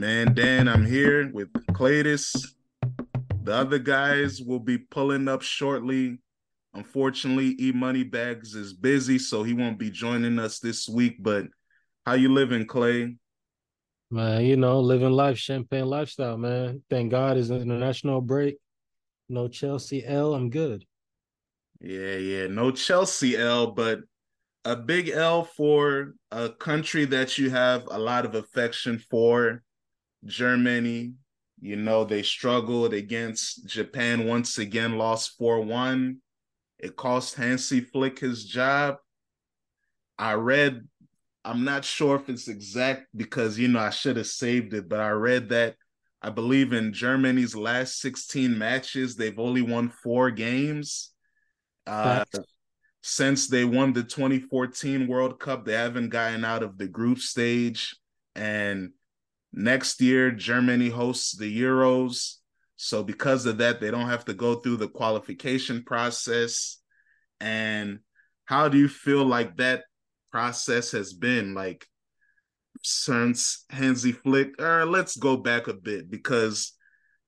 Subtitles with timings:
[0.00, 0.34] Champagne Soccer.
[0.34, 2.54] Your man Dan, I'm here with Claytis.
[3.42, 6.18] The other guys will be pulling up shortly.
[6.74, 11.16] Unfortunately, E Money Bags is busy, so he won't be joining us this week.
[11.20, 11.46] But
[12.06, 13.16] how you living, Clay?
[14.10, 16.82] Man, you know, living life, champagne lifestyle, man.
[16.88, 18.56] Thank God it's an international break.
[19.28, 20.34] No Chelsea L.
[20.34, 20.84] I'm good.
[21.80, 22.46] Yeah, yeah.
[22.46, 24.00] No Chelsea L, but
[24.64, 29.62] a big L for a country that you have a lot of affection for,
[30.24, 31.14] Germany.
[31.60, 36.18] You know, they struggled against Japan once again, lost 4 1.
[36.78, 38.96] It cost Hansi Flick his job.
[40.16, 40.86] I read,
[41.44, 45.00] I'm not sure if it's exact because, you know, I should have saved it, but
[45.00, 45.74] I read that
[46.20, 51.12] I believe in Germany's last 16 matches, they've only won four games.
[51.86, 52.24] Uh,
[53.02, 57.96] since they won the 2014 World Cup, they haven't gotten out of the group stage.
[58.34, 58.90] And
[59.52, 62.34] next year, Germany hosts the Euros.
[62.76, 66.78] So, because of that, they don't have to go through the qualification process.
[67.40, 68.00] And
[68.44, 69.84] how do you feel like that
[70.30, 71.54] process has been?
[71.54, 71.86] Like,
[72.82, 76.72] since Hansi Flick, or let's go back a bit because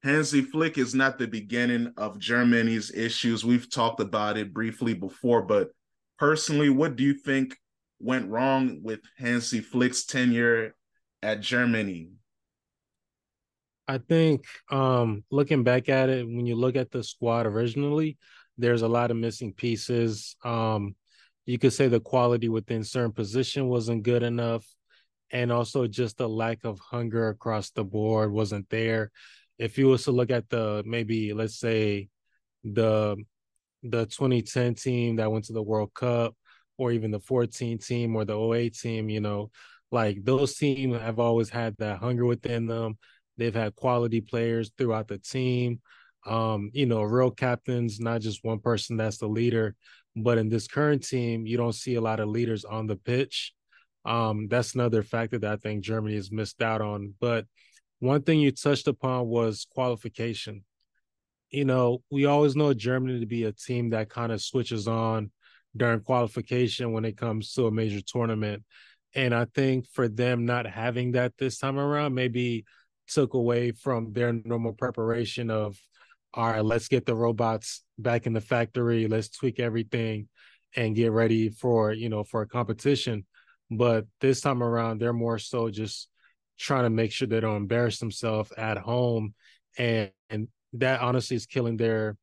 [0.03, 3.45] Hansi Flick is not the beginning of Germany's issues.
[3.45, 5.71] We've talked about it briefly before, but
[6.19, 7.57] personally, what do you think
[7.99, 10.75] went wrong with Hansi Flick's tenure
[11.23, 12.11] at Germany?
[13.89, 18.19] I think um, looking back at it, when you look at the squad originally,
[18.57, 20.37] there's a lot of missing pieces.
[20.45, 20.95] Um,
[21.47, 24.65] you could say the quality within certain position wasn't good enough,
[25.33, 29.11] and also just the lack of hunger across the board wasn't there
[29.61, 32.09] if you was to look at the maybe let's say
[32.65, 33.15] the
[33.83, 36.35] the 2010 team that went to the World Cup
[36.79, 39.51] or even the 14 team or the 08 team, you know,
[39.91, 42.99] like those teams have always had that hunger within them.
[43.37, 45.81] They've had quality players throughout the team.
[46.27, 49.75] Um, you know, real captains, not just one person that's the leader.
[50.17, 53.53] But in this current team, you don't see a lot of leaders on the pitch.
[54.05, 57.15] Um, that's another factor that I think Germany has missed out on.
[57.21, 57.47] But
[58.01, 60.65] one thing you touched upon was qualification.
[61.51, 65.31] You know, we always know Germany to be a team that kind of switches on
[65.77, 68.65] during qualification when it comes to a major tournament.
[69.15, 72.65] And I think for them not having that this time around maybe
[73.09, 75.77] took away from their normal preparation of
[76.33, 80.29] all right, let's get the robots back in the factory, let's tweak everything
[80.77, 83.27] and get ready for, you know, for a competition.
[83.69, 86.09] But this time around, they're more so just
[86.61, 89.35] trying to make sure they don't embarrass themselves at home
[89.79, 92.17] and, and that honestly is killing their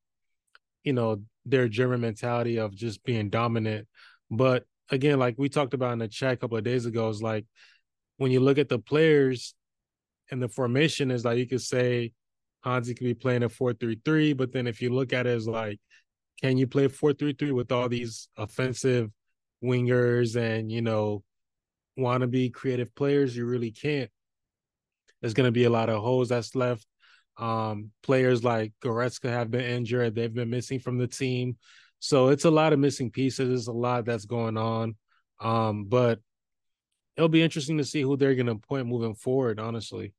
[0.83, 3.87] you know their german mentality of just being dominant
[4.29, 7.21] but again like we talked about in the chat a couple of days ago is
[7.21, 7.45] like
[8.17, 9.53] when you look at the players
[10.31, 12.11] and the formation is like you could say
[12.63, 15.79] Hansi could be playing a 4-3-3 but then if you look at it as like
[16.41, 19.09] can you play 4-3-3 with all these offensive
[19.63, 21.23] wingers and you know
[21.97, 23.35] want to be creative players?
[23.35, 24.09] You really can't.
[25.21, 26.85] There's going to be a lot of holes that's left.
[27.37, 31.57] Um, players like Goretzka have been injured; they've been missing from the team,
[31.99, 33.47] so it's a lot of missing pieces.
[33.47, 34.95] There's a lot that's going on,
[35.41, 36.19] um, but
[37.15, 39.59] it'll be interesting to see who they're going to appoint moving forward.
[39.59, 40.13] Honestly.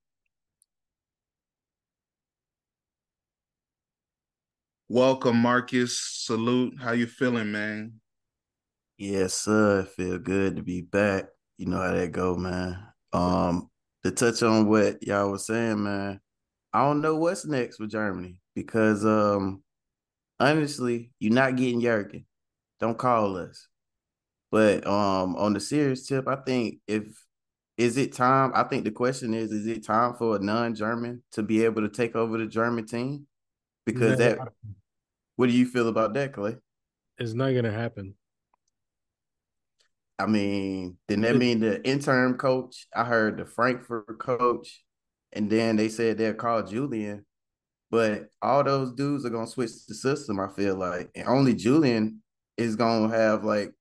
[4.88, 5.98] Welcome, Marcus.
[5.98, 6.74] Salute.
[6.80, 8.00] How you feeling, man?
[8.96, 9.84] Yes, sir.
[9.84, 11.26] Feel good to be back.
[11.58, 12.78] You know how that go, man.
[13.12, 13.68] Um,
[14.02, 16.20] to touch on what y'all was saying, man,
[16.72, 19.62] I don't know what's next with Germany because um
[20.40, 22.26] honestly, you're not getting Jurgen.
[22.80, 23.68] Don't call us.
[24.50, 27.04] But um on the serious tip, I think if
[27.76, 28.52] is it time?
[28.54, 31.88] I think the question is, is it time for a non-German to be able to
[31.88, 33.26] take over the German team?
[33.86, 34.38] Because that
[35.36, 36.56] what do you feel about that, Clay?
[37.18, 38.14] It's not gonna happen.
[40.18, 42.88] I mean, then that mean the interim coach?
[42.94, 44.82] I heard the Frankfurt coach,
[45.32, 47.24] and then they said they'll call Julian.
[47.90, 50.38] But all those dudes are gonna switch the system.
[50.40, 52.22] I feel like, and only Julian
[52.56, 53.72] is gonna have like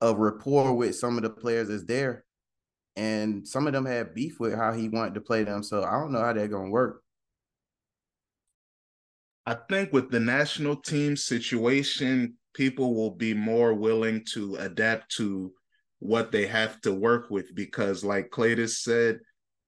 [0.00, 2.24] a rapport with some of the players that's there,
[2.96, 5.62] and some of them had beef with how he wanted to play them.
[5.62, 7.02] So I don't know how they're gonna work.
[9.46, 15.52] I think with the national team situation, people will be more willing to adapt to
[15.98, 19.20] what they have to work with because like Claytis said,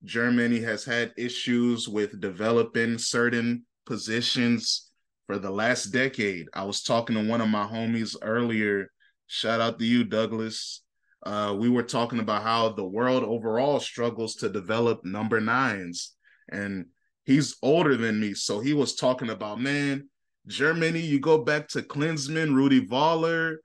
[0.05, 4.91] Germany has had issues with developing certain positions
[5.27, 6.49] for the last decade.
[6.55, 8.91] I was talking to one of my homies earlier.
[9.27, 10.83] Shout out to you, Douglas.
[11.27, 16.15] uh, we were talking about how the world overall struggles to develop number nines.
[16.51, 16.87] And
[17.25, 18.35] he's older than me.
[18.35, 20.09] So he was talking about, man,
[20.47, 23.57] Germany, you go back to Klinsmann, Rudi Völler,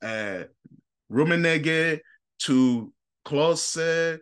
[0.00, 0.44] uh,
[1.10, 1.98] Rummenigge,
[2.42, 2.92] to
[3.26, 4.18] Klose,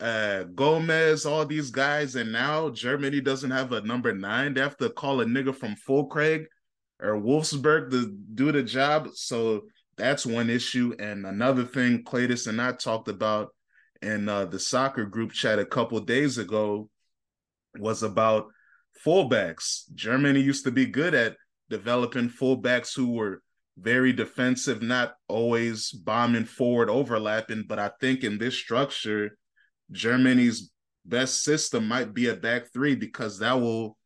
[0.00, 4.54] uh, Gomez, all these guys, and now Germany doesn't have a number nine.
[4.54, 6.44] They have to call a nigga from Füllkrug
[7.00, 9.08] or Wolfsburg to do the job.
[9.14, 9.62] So
[9.96, 10.94] that's one issue.
[10.98, 13.54] And another thing Cletus and I talked about
[14.02, 16.90] in uh, the soccer group chat a couple days ago
[17.78, 18.48] was about
[19.04, 19.92] fullbacks.
[19.94, 21.36] Germany used to be good at
[21.70, 23.42] developing fullbacks who were
[23.78, 27.64] very defensive, not always bombing forward, overlapping.
[27.66, 29.36] But I think in this structure,
[29.90, 30.70] Germany's
[31.04, 33.96] best system might be a back three because that will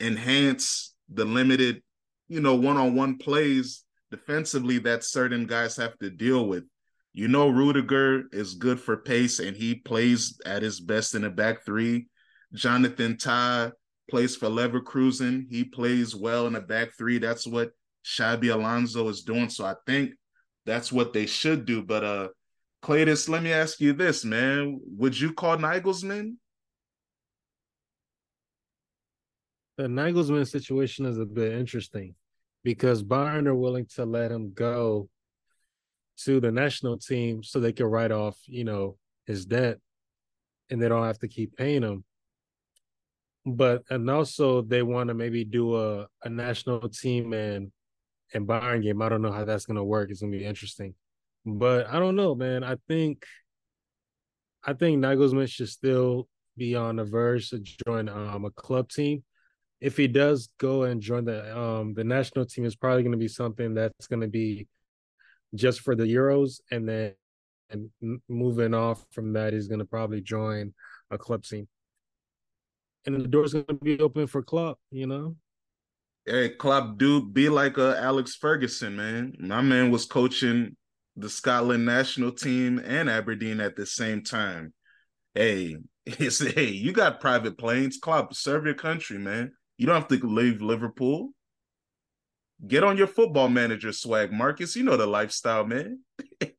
[0.00, 1.82] enhance the limited,
[2.28, 6.64] you know, one on one plays defensively that certain guys have to deal with.
[7.12, 11.30] You know, Rudiger is good for pace and he plays at his best in the
[11.30, 12.06] back three.
[12.54, 13.70] Jonathan Tah
[14.08, 15.46] plays for Leverkusen.
[15.48, 17.18] He plays well in the back three.
[17.18, 17.72] That's what
[18.04, 19.50] Xabi Alonso is doing.
[19.50, 20.12] So I think
[20.66, 21.82] that's what they should do.
[21.82, 22.28] But uh
[22.82, 24.80] Cletus, let me ask you this, man.
[24.96, 26.36] Would you call Nagelsmann?
[29.76, 32.14] The Nagelsmann situation is a bit interesting
[32.64, 35.08] because Bayern are willing to let him go
[36.24, 38.96] to the national team so they can write off, you know,
[39.26, 39.78] his debt
[40.70, 42.04] and they don't have to keep paying him.
[43.46, 47.72] But and also they want to maybe do a, a national team and
[48.34, 49.02] and Bayern game.
[49.02, 50.10] I don't know how that's gonna work.
[50.10, 50.94] It's gonna be interesting.
[51.58, 52.64] But I don't know, man.
[52.64, 53.24] I think
[54.64, 59.22] I think Nagelsmann should still be on the verge to join um, a club team
[59.80, 63.18] if he does go and join the um the national team, is probably going to
[63.18, 64.68] be something that's going to be
[65.54, 67.14] just for the Euros, and then
[67.70, 67.90] and
[68.28, 70.74] moving off from that, he's going to probably join
[71.10, 71.66] a club team,
[73.06, 74.78] and the door's going to be open for Klopp.
[74.90, 75.36] You know.
[76.26, 79.34] Hey, Klopp, do be like a uh, Alex Ferguson, man.
[79.40, 80.76] My man was coaching
[81.16, 84.72] the Scotland national team and Aberdeen at the same time.
[85.34, 85.76] Hey,
[86.06, 89.52] it's hey, you got private planes, club, Serve your country, man.
[89.78, 91.30] You don't have to leave Liverpool.
[92.66, 94.76] Get on your football manager swag, Marcus.
[94.76, 96.00] You know the lifestyle, man.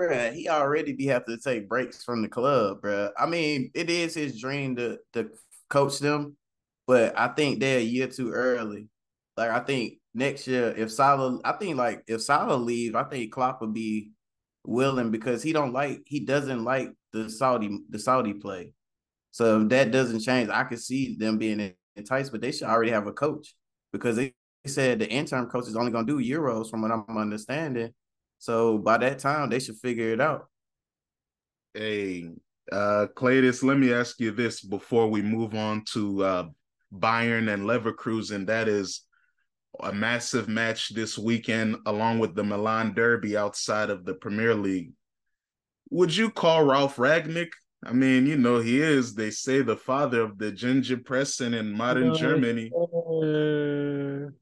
[0.00, 3.10] bruh, he already be have to take breaks from the club, bruh.
[3.18, 5.30] I mean, it is his dream to to
[5.68, 6.36] coach them,
[6.86, 8.88] but I think they're a year too early.
[9.36, 13.32] Like I think next year, if Salah, I think like if Salah leave, I think
[13.32, 14.10] Klopp would be
[14.64, 18.72] willing because he don't like he doesn't like the Saudi the Saudi play.
[19.30, 22.90] So if that doesn't change, I could see them being enticed, but they should already
[22.90, 23.54] have a coach
[23.92, 24.34] because they
[24.66, 27.92] said the interim coach is only going to do Euros from what I'm understanding.
[28.38, 30.48] So by that time, they should figure it out.
[31.74, 32.28] Hey,
[32.72, 36.44] uh, Cletus, let me ask you this before we move on to uh,
[36.92, 38.46] Bayern and Leverkusen.
[38.46, 39.02] That is
[39.82, 44.92] a massive match this weekend, along with the Milan Derby outside of the Premier League.
[45.90, 47.50] Would you call Ralf Rangnick?
[47.84, 52.08] I mean, you know, he is, they say, the father of the Gegenpressing in modern
[52.08, 52.70] no, Germany.
[53.22, 54.34] Sir.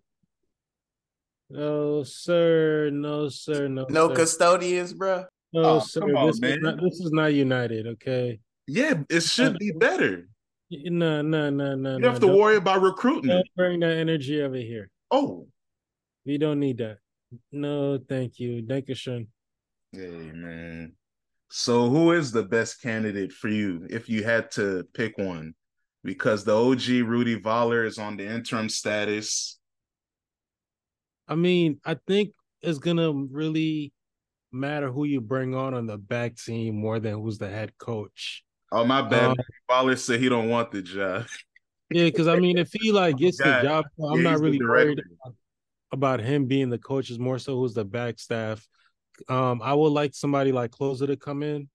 [1.50, 2.90] No, sir.
[2.90, 3.68] No, sir.
[3.68, 4.14] No, no sir.
[4.16, 5.24] custodians, bro.
[5.52, 6.02] No, oh, sir.
[6.02, 6.52] On, this, man.
[6.52, 8.40] Is not, this is not United, okay?
[8.66, 10.28] Yeah, it should be better.
[10.70, 11.92] No, no, no, no.
[11.94, 13.30] You no, have to worry about recruiting.
[13.30, 14.90] Don't bring that energy over here.
[15.10, 15.48] Oh.
[16.24, 16.98] We don't need that.
[17.52, 18.64] No, thank you.
[18.66, 19.26] Thank you, Sean.
[19.92, 20.92] Hey, man.
[21.50, 25.54] So, who is the best candidate for you if you had to pick one?
[26.04, 29.58] Because the OG Rudy Völler is on the interim status.
[31.26, 33.92] I mean, I think it's gonna really
[34.52, 38.44] matter who you bring on on the back team more than who's the head coach.
[38.70, 39.30] Oh my bad.
[39.30, 39.36] Um,
[39.70, 41.26] Völler said he don't want the job.
[41.90, 45.00] Yeah, because I mean, if he like gets the job, I'm yeah, not really worried
[45.00, 45.34] about,
[45.92, 47.10] about him being the coach.
[47.10, 48.66] Is more so who's the back staff
[49.28, 51.68] um, I would like somebody like Klose to come in.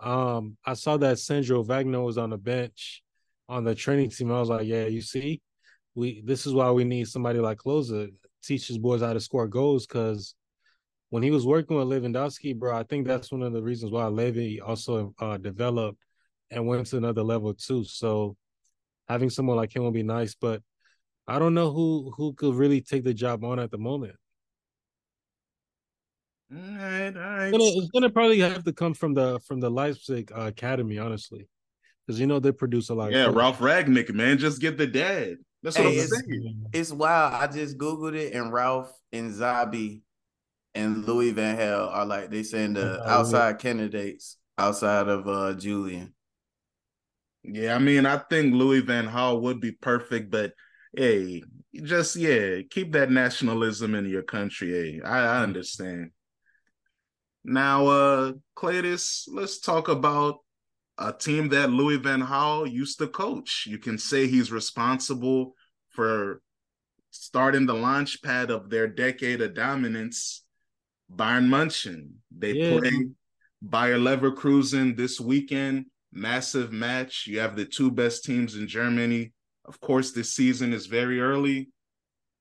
[0.00, 3.02] Um, I saw that Sandro Wagner was on the bench
[3.48, 4.30] on the training team.
[4.30, 5.40] I was like, yeah, you see,
[5.94, 8.10] we this is why we need somebody like Klose
[8.42, 10.34] teach his boys how to score goals because
[11.10, 14.06] when he was working with Lewandowski, bro, I think that's one of the reasons why
[14.06, 15.98] Levy also uh, developed
[16.50, 17.82] and went to another level too.
[17.84, 18.36] So
[19.08, 20.62] having someone like him would be nice, but
[21.26, 24.16] I don't know who who could really take the job on at the moment.
[26.50, 27.48] All right, all right.
[27.48, 30.98] It's gonna, it's gonna, probably have to come from the from the Leipzig uh, Academy,
[30.98, 31.46] honestly,
[32.06, 33.12] because you know they produce a lot.
[33.12, 35.36] Yeah, Ralph Rangnick, man, just get the dad.
[35.62, 36.64] That's what hey, I'm it's, saying.
[36.72, 37.34] It's wild.
[37.34, 40.00] I just googled it, and Ralph and Xabi
[40.74, 46.14] and Louis Van Gaal are like they saying the outside candidates outside of uh Julian.
[47.50, 50.52] Yeah, I mean, I think Louis Van Gaal would be perfect, but
[50.96, 51.42] hey,
[51.82, 54.70] just yeah, keep that nationalism in your country.
[54.70, 56.10] Hey, I, I understand.
[57.44, 60.38] Now, uh, Cletus, let's talk about
[60.98, 63.66] a team that Louis Van Gaal used to coach.
[63.66, 65.54] You can say he's responsible
[65.90, 66.42] for
[67.10, 70.44] starting the launch pad of their decade of dominance.
[71.10, 72.16] Bayern Munchen.
[72.36, 72.78] They yeah.
[72.78, 73.06] play
[73.62, 75.86] Bayer Leverkusen this weekend.
[76.12, 77.26] Massive match.
[77.26, 79.32] You have the two best teams in Germany.
[79.64, 81.68] Of course, this season is very early,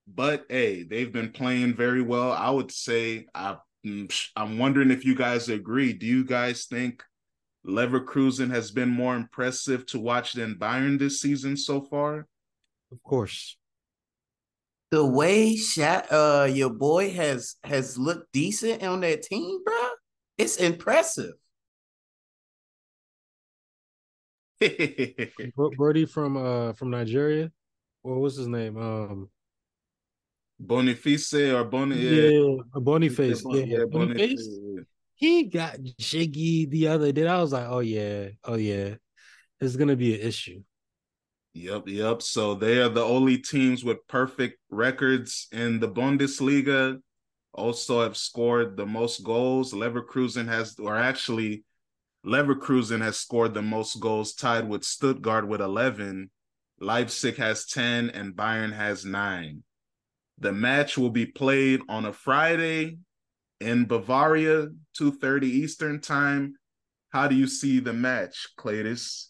[0.08, 2.32] but hey, they've been playing very well.
[2.32, 3.58] I would say I,
[4.36, 5.92] I'm wondering if you guys agree.
[5.92, 7.04] Do you guys think
[7.66, 12.28] Leverkusen has been more impressive to watch than Bayern this season so far?
[12.92, 13.58] Of course.
[14.92, 19.90] The way Shat, uh, your boy has has looked decent on that team, bro.
[20.38, 21.34] It's impressive.
[25.78, 27.52] Birdie from uh from Nigeria.
[28.02, 28.78] What was his name?
[28.78, 29.30] Um
[30.60, 33.44] Boniface or Boni yeah, Boniface.
[33.48, 34.48] Yeah, yeah, Boniface.
[34.48, 34.86] Boniface
[35.18, 37.28] he got jiggy the other day.
[37.28, 38.96] I was like, oh yeah, oh yeah,
[39.60, 40.62] it's gonna be an issue.
[41.56, 42.22] Yep, yep.
[42.22, 47.00] So they are the only teams with perfect records in the Bundesliga.
[47.52, 49.74] Also have scored the most goals.
[49.74, 51.64] Leverkusen has, or actually,
[52.28, 56.30] Leverkusen has scored the most goals, tied with Stuttgart with 11.
[56.80, 59.64] Leipzig has 10, and Bayern has nine.
[60.38, 62.98] The match will be played on a Friday
[63.62, 66.56] in Bavaria, 2:30 Eastern time.
[67.10, 69.30] How do you see the match, Cletus?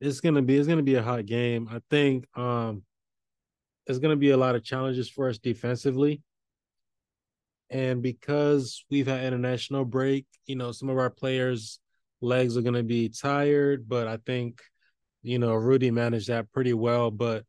[0.00, 1.68] It's gonna be it's gonna be a hot game.
[1.68, 2.84] I think um
[3.86, 6.22] there's gonna be a lot of challenges for us defensively.
[7.70, 11.78] And because we've had international break, you know, some of our players'
[12.20, 14.60] legs are gonna be tired, but I think,
[15.22, 17.10] you know, Rudy managed that pretty well.
[17.10, 17.44] But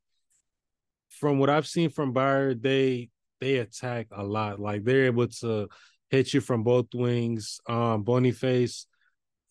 [1.09, 3.09] from what I've seen from Bayer, they
[3.39, 4.59] they attack a lot.
[4.59, 5.67] Like they're able to
[6.09, 7.59] hit you from both wings.
[7.67, 8.85] Um, Boniface,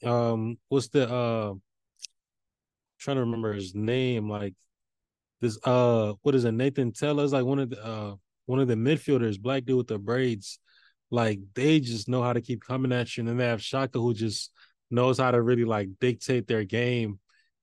[0.05, 1.55] um, what's the uh,
[2.99, 4.31] trying to remember his name?
[4.31, 4.55] Like
[5.41, 6.53] this, uh, what is it?
[6.53, 8.15] Nathan Tella is like one of the uh
[8.47, 10.59] one of the midfielders, black dude with the braids.
[11.11, 13.95] Like they just know how to keep coming at you, and then they have Xhaka
[13.95, 14.53] who just
[14.91, 17.19] knows how to really like dictate their game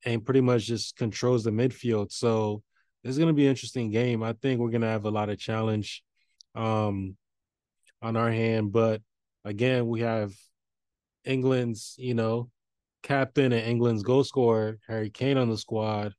[0.05, 2.11] and pretty much just controls the midfield.
[2.11, 2.63] So
[3.03, 4.23] it's gonna be an interesting game.
[4.23, 6.03] I think we're gonna have a lot of challenge
[6.55, 7.15] um,
[8.01, 8.71] on our hand.
[8.71, 9.01] But
[9.45, 10.33] again, we have
[11.23, 12.49] England's, you know,
[13.03, 16.13] captain and England's goal scorer, Harry Kane, on the squad,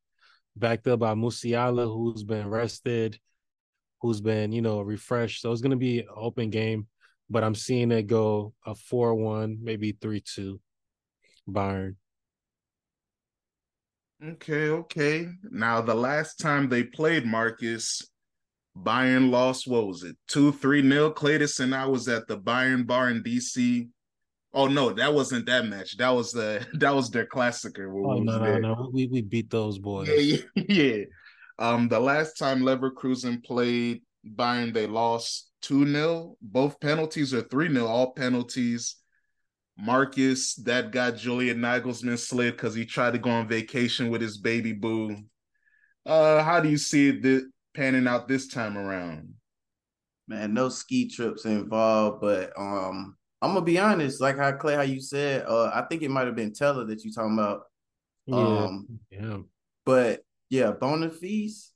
[0.57, 3.19] backed up by Musiala, who's been rested,
[4.01, 5.43] who's been, you know, refreshed.
[5.43, 6.87] So it's going to be an open game,
[7.29, 10.61] but I'm seeing it go a 4 1, maybe 3 2
[11.49, 11.97] Bayern.
[14.25, 15.29] Okay, okay.
[15.51, 18.03] Now, the last time they played Marcus,
[18.77, 21.13] Bayern lost, what was it, 2 3 nil?
[21.13, 23.89] Cletus and I was at the Bayern bar in DC.
[24.55, 25.97] Oh no, that wasn't that match.
[25.99, 27.93] That was the that was their Klassiker.
[27.93, 28.91] Oh no, no, no.
[28.93, 30.09] We we beat those boys.
[30.09, 31.05] Yeah, yeah, yeah.
[31.59, 36.37] Um, the last time Leverkusen played Bayern, they lost 2 0.
[36.41, 38.97] Both penalties are 3 0, all penalties.
[39.81, 44.39] Marcus, that got Julian Nagelsmann slid because he tried to go on vacation with his
[44.39, 45.17] baby boo.
[46.05, 49.35] Uh, how do you see it panning out this time around?
[50.27, 54.21] Man, no ski trips involved, but um, I'm gonna be honest.
[54.21, 57.05] Like how Clay, how you said, uh, I think it might have been Tella that
[57.05, 57.63] you talking about.
[58.31, 59.21] Um, yeah.
[59.21, 59.37] yeah.
[59.87, 61.73] But yeah, Boniface.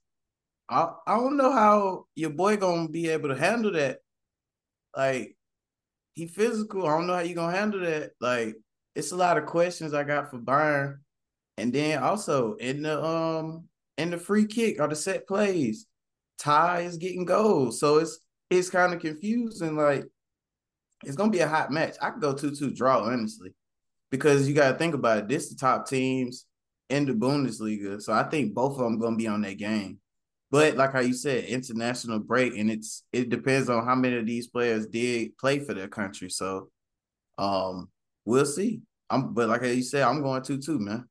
[0.69, 3.99] I I don't know how your boy gonna be able to handle that.
[4.95, 5.35] Like
[6.13, 6.85] he physical.
[6.85, 8.11] I don't know how you gonna handle that.
[8.19, 8.55] Like
[8.95, 10.99] it's a lot of questions I got for Bayern.
[11.57, 15.85] And then also in the um in the free kick or the set plays,
[16.39, 17.79] Ty is getting goals.
[17.79, 19.75] So it's it's kind of confusing.
[19.75, 20.05] Like
[21.03, 21.95] it's gonna be a hot match.
[22.01, 23.53] I could go 2-2 draw, honestly.
[24.09, 25.27] Because you gotta think about it.
[25.27, 26.45] This the top teams
[26.93, 27.99] in the Bundesliga.
[28.01, 29.99] So I think both of them gonna be on that game.
[30.51, 34.27] But like how you said, international break, and it's it depends on how many of
[34.27, 36.29] these players did play for their country.
[36.29, 36.69] So
[37.39, 37.89] um
[38.25, 38.81] we'll see.
[39.09, 41.09] I'm but like you said, I'm going 2-2, man.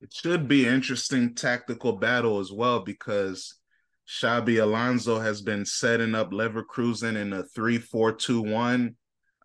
[0.00, 3.56] It should be interesting tactical battle as well because
[4.08, 8.94] Xabi Alonso has been setting up Leverkusen in a 3-4-2-1.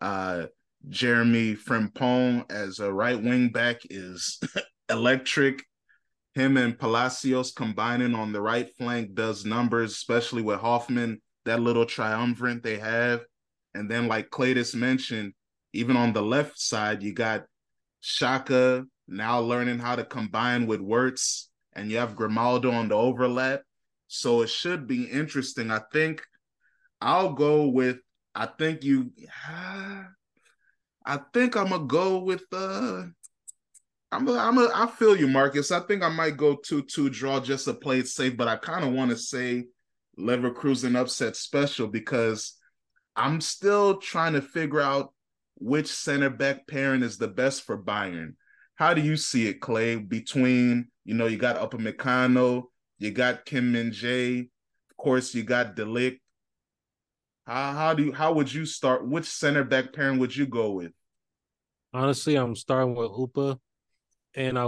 [0.00, 0.46] Uh,
[0.88, 4.38] Jeremy Frimpong as a right wing back is
[4.90, 5.64] electric.
[6.34, 11.86] Him and Palacios combining on the right flank does numbers, especially with Hofmann, that little
[11.86, 13.24] triumvirate they have.
[13.74, 15.32] And then, like Claytis mentioned,
[15.72, 17.46] even on the left side, you got
[18.02, 23.62] Xhaka now learning how to combine with Wirtz, and you have Grimaldo on the overlap.
[24.06, 25.70] So it should be interesting.
[25.70, 26.22] I think
[27.00, 27.98] I'll go with.
[28.34, 29.12] I think you.
[31.06, 32.44] I think I'm gonna go with.
[32.52, 33.04] uh
[34.12, 35.70] I'm a, I'm a, I feel you, Marcus.
[35.70, 38.56] I think I might go two two draw just to play it safe, but I
[38.56, 39.66] kind of want to say
[40.18, 42.56] Leverkusen upset special because
[43.14, 45.12] I'm still trying to figure out
[45.56, 48.34] which center back pairing is the best for Bayern.
[48.74, 49.96] How do you see it, Clay?
[49.96, 52.64] Between you know you got Upper Upamecano,
[52.98, 54.40] you got Kim Min Jae,
[54.90, 56.18] of course you got De Ligt.
[57.46, 59.06] How how do you how would you start?
[59.06, 60.92] Which center back pairing would you go with?
[61.92, 63.58] Honestly, I'm starting with Upa,
[64.34, 64.66] and I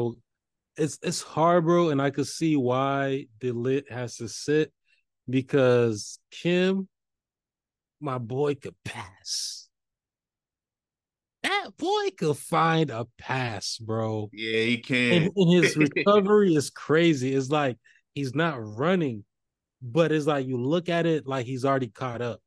[0.76, 4.72] it's it's hard, bro, and I could see why De Ligt has to sit
[5.28, 6.88] because Kim,
[8.00, 9.68] my boy, could pass.
[11.42, 14.30] That boy could find a pass, bro.
[14.32, 15.24] Yeah, he can.
[15.24, 17.34] And, and his recovery is crazy.
[17.34, 17.76] It's like
[18.14, 19.24] he's not running,
[19.82, 22.40] but it's like you look at it like he's already caught up.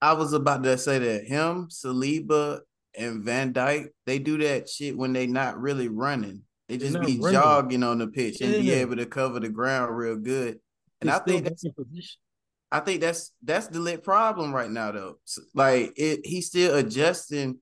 [0.00, 2.60] I was about to say that him, Saliba,
[2.96, 6.42] and Van Dijk, they do that shit when they not really running.
[6.68, 7.32] They just be running.
[7.32, 10.58] jogging on the pitch and be able to cover the ground real good.
[11.00, 12.18] And I think that's position.
[12.72, 15.18] I think that's that's De Ligt problem right now though.
[15.54, 17.58] Like it, he's still adjusting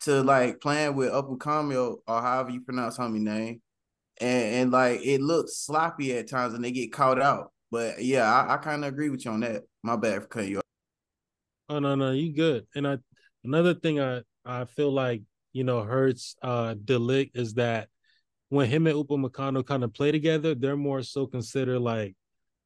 [0.00, 3.62] to like playing with Upamecano or however you pronounce homie name,
[4.20, 7.52] and and like it looks sloppy at times and they get caught out.
[7.70, 9.62] But yeah, I, I kind of agree with you on that.
[9.84, 10.64] My bad for cutting you off.
[11.68, 12.66] Oh no, no, you good.
[12.74, 12.98] And I
[13.44, 17.88] another thing I I feel like you know hurts uh De Ligt is that
[18.50, 22.14] when him and Upamecano kind of play together, they're more so considered like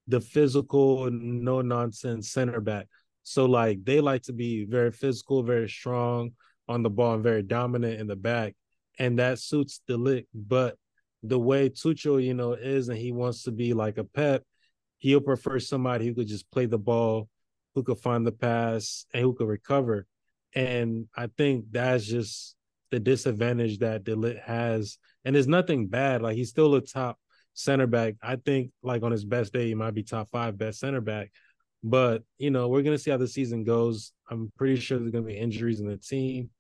[0.09, 2.89] the physical, no nonsense center back.
[3.23, 6.33] So like they like to be very physical, very strong
[6.69, 8.55] on the ball, and very dominant in the back,
[8.99, 10.27] and that suits De Ligt.
[10.35, 10.77] But
[11.23, 14.43] the way Tuchel, you know, is, and he wants to be like a Pep,
[14.99, 17.29] he'll prefer somebody who could just play the ball,
[17.75, 20.07] who could find the pass, and who could recover.
[20.55, 22.57] And I think that's just
[22.91, 24.99] the disadvantage that De Ligt has.
[25.25, 26.23] And there's nothing bad.
[26.23, 27.19] Like he's still a top
[27.55, 28.15] center back.
[28.23, 31.31] I think like on his best day, he might be top five best center back.
[31.83, 34.13] But you know, we're gonna see how the season goes.
[34.31, 36.51] I'm pretty sure there's gonna be injuries in the team,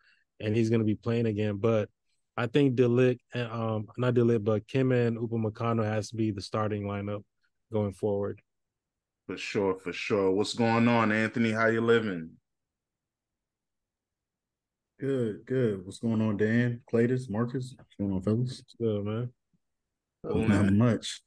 [0.40, 1.57] and he's gonna be playing again.
[1.57, 1.88] But
[2.37, 6.16] I think De Ligt and um not De Ligt, but Kim and Upamecano has to
[6.16, 7.22] be the starting lineup
[7.72, 8.40] going forward.
[9.27, 10.31] For sure, for sure.
[10.31, 11.50] What's going on, Anthony?
[11.50, 12.33] How you living?
[15.00, 15.85] Good, good.
[15.85, 16.80] What's going on, Dan?
[16.92, 17.74] Claytis, Marcus?
[17.76, 18.62] What's going on, fellas?
[18.80, 19.30] Good, man.
[20.24, 21.20] Oh, Not much.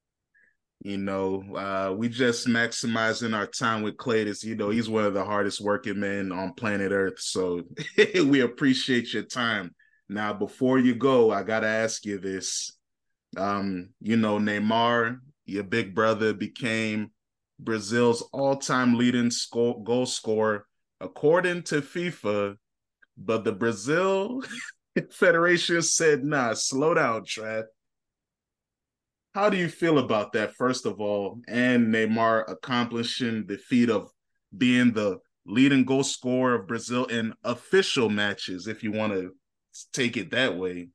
[0.83, 4.43] You know, uh, we just maximizing our time with Claytis.
[4.43, 7.19] You know, he's one of the hardest working men on planet Earth.
[7.19, 7.63] So
[8.15, 9.75] we appreciate your time.
[10.07, 12.71] Now, before you go, I gotta ask you this.
[13.35, 17.11] Um, you know, Neymar, your big brother, became
[17.59, 20.65] Brazil's all-time leading score, goal scorer
[21.01, 22.55] according to FIFA,
[23.17, 24.43] but the Brazil
[25.11, 27.65] Federation said, "Nah, slow down, Trav."
[29.33, 34.09] How do you feel about that, first of all, and Neymar accomplishing the feat of
[34.57, 39.35] being the leading goal scorer of Brazil in official matches, if you want to
[39.93, 40.89] take it that way?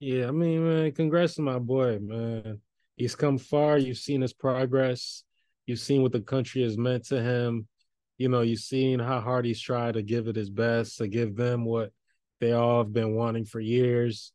[0.00, 2.60] Yeah, I mean, man, congrats to my boy, man.
[2.96, 3.78] He's come far.
[3.78, 5.24] You've seen his progress.
[5.66, 7.68] You've seen what the country has meant to him.
[8.18, 11.36] You know, you've seen how hard he's tried to give it his best, to give
[11.36, 11.92] them what
[12.40, 14.32] they all have been wanting for years.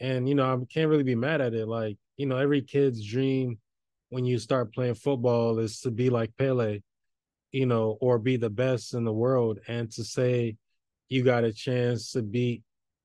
[0.00, 1.66] And, you know, I can't really be mad at it.
[1.66, 3.58] Like, you know, every kid's dream
[4.08, 6.80] when you start playing football is to be like Pele,
[7.52, 9.60] you know, or be the best in the world.
[9.68, 10.56] And to say
[11.08, 12.62] you got a chance to beat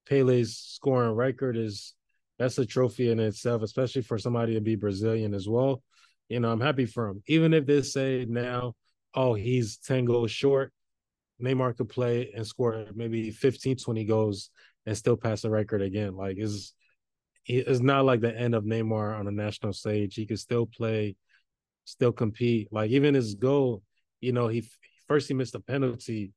[0.07, 1.93] Pele's scoring record is
[2.37, 5.81] that's a trophy in itself, especially for somebody to be Brazilian as well.
[6.29, 7.23] You know, I'm happy for him.
[7.27, 8.73] Even if they say now,
[9.15, 10.71] oh, he's 10 goals short,
[11.41, 14.49] Neymar could play and score maybe 15, 20 goals
[14.85, 16.15] and still pass the record again.
[16.15, 16.73] Like, is
[17.47, 20.15] it's not like the end of Neymar on a national stage.
[20.15, 21.15] He could still play,
[21.83, 22.69] still compete.
[22.71, 23.83] Like even his goal,
[24.19, 24.67] you know, he
[25.07, 26.31] first he missed a penalty,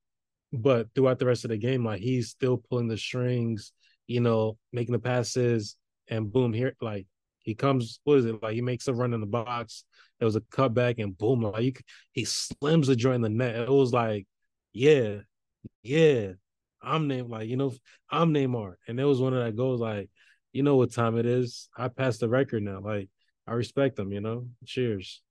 [0.53, 3.73] but throughout the rest of the game, like he's still pulling the strings,
[4.07, 5.77] you know, making the passes,
[6.09, 7.07] and boom, here like
[7.49, 7.99] he comes.
[8.05, 8.53] What is it like?
[8.53, 9.85] He makes a run in the box.
[10.19, 11.83] There was a cutback, and boom, like
[12.13, 13.57] he slims the joint in the net.
[13.57, 14.27] It was like,
[14.75, 15.21] yeah,
[15.83, 16.33] yeah,
[16.83, 17.31] I'm Neymar.
[17.31, 17.73] Like you know,
[18.11, 20.11] I'm Neymar, and it was one of that goals like
[20.53, 21.71] you know what time it is.
[21.75, 22.81] I passed the record now.
[22.81, 23.09] Like
[23.47, 24.49] I respect them, you know.
[24.67, 25.23] Cheers.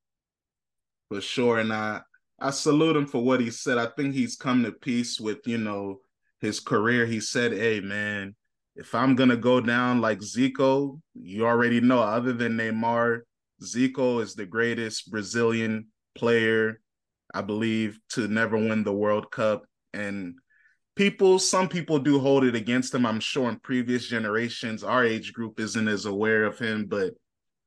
[1.09, 1.59] For sure.
[1.59, 2.01] And I
[2.39, 3.77] I salute him for what he said.
[3.77, 5.99] I think he's come to peace with, you know,
[6.41, 7.05] his career.
[7.05, 8.35] He said, Hey, man,
[8.77, 13.21] if I'm going to go down like Zico, you already know, other than Neymar,
[13.61, 16.79] Zico is the greatest Brazilian player,
[17.33, 19.65] I believe, to never win the World Cup.
[19.93, 20.35] And
[20.95, 23.05] people, some people do hold it against him.
[23.07, 27.13] I'm sure in previous generations, our age group isn't as aware of him, but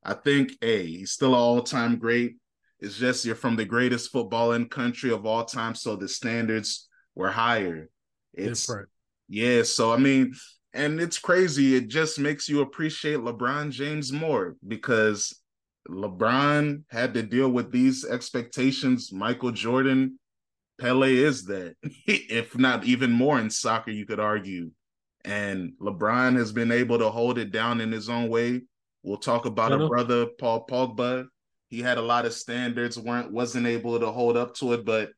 [0.03, 2.37] I think, hey, he's still an all time great.
[2.79, 7.29] It's just you're from the greatest footballing country of all time, so the standards were
[7.29, 7.89] higher.
[8.33, 8.89] It's Different.
[9.27, 9.63] yeah.
[9.63, 10.33] So I mean,
[10.73, 11.75] and it's crazy.
[11.75, 15.37] It just makes you appreciate LeBron James more because
[15.89, 19.11] LeBron had to deal with these expectations.
[19.11, 20.19] Michael Jordan,
[20.79, 24.71] Pele is that, if not even more in soccer, you could argue.
[25.23, 28.61] And LeBron has been able to hold it down in his own way.
[29.03, 31.27] We'll talk about a brother, Paul Pogba,
[31.71, 35.09] he had a lot of standards, weren't wasn't able to hold up to it, but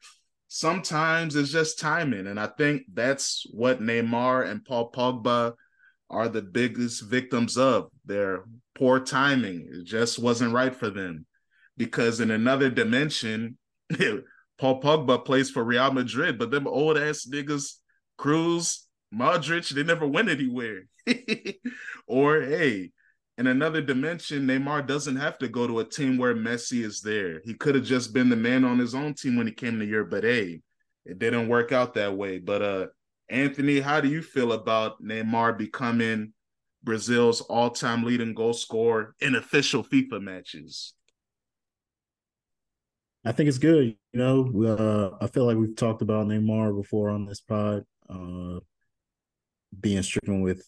[0.53, 2.27] sometimes it's just timing.
[2.27, 5.53] And I think that's what Neymar and Paul Pogba
[6.11, 8.43] are the biggest victims of their
[8.75, 9.67] poor timing.
[9.73, 11.25] It just wasn't right for them.
[11.75, 13.57] Because in another dimension,
[14.59, 17.77] Paul Pogba plays for Real Madrid, but them old ass niggas,
[18.19, 20.83] Kroos, Modric, they never went anywhere.
[22.07, 22.91] or hey,
[23.37, 27.41] in another dimension, Neymar doesn't have to go to a team where Messi is there.
[27.43, 29.85] He could have just been the man on his own team when he came to
[29.85, 30.61] Europe, but hey,
[31.05, 32.37] it didn't work out that way.
[32.37, 32.87] But uh
[33.29, 36.33] Anthony, how do you feel about Neymar becoming
[36.83, 40.93] Brazil's all-time leading goal scorer in official FIFA matches?
[43.25, 43.95] I think it's good.
[44.11, 48.59] You know, uh, I feel like we've talked about Neymar before on this pod, uh,
[49.79, 50.67] being stricken with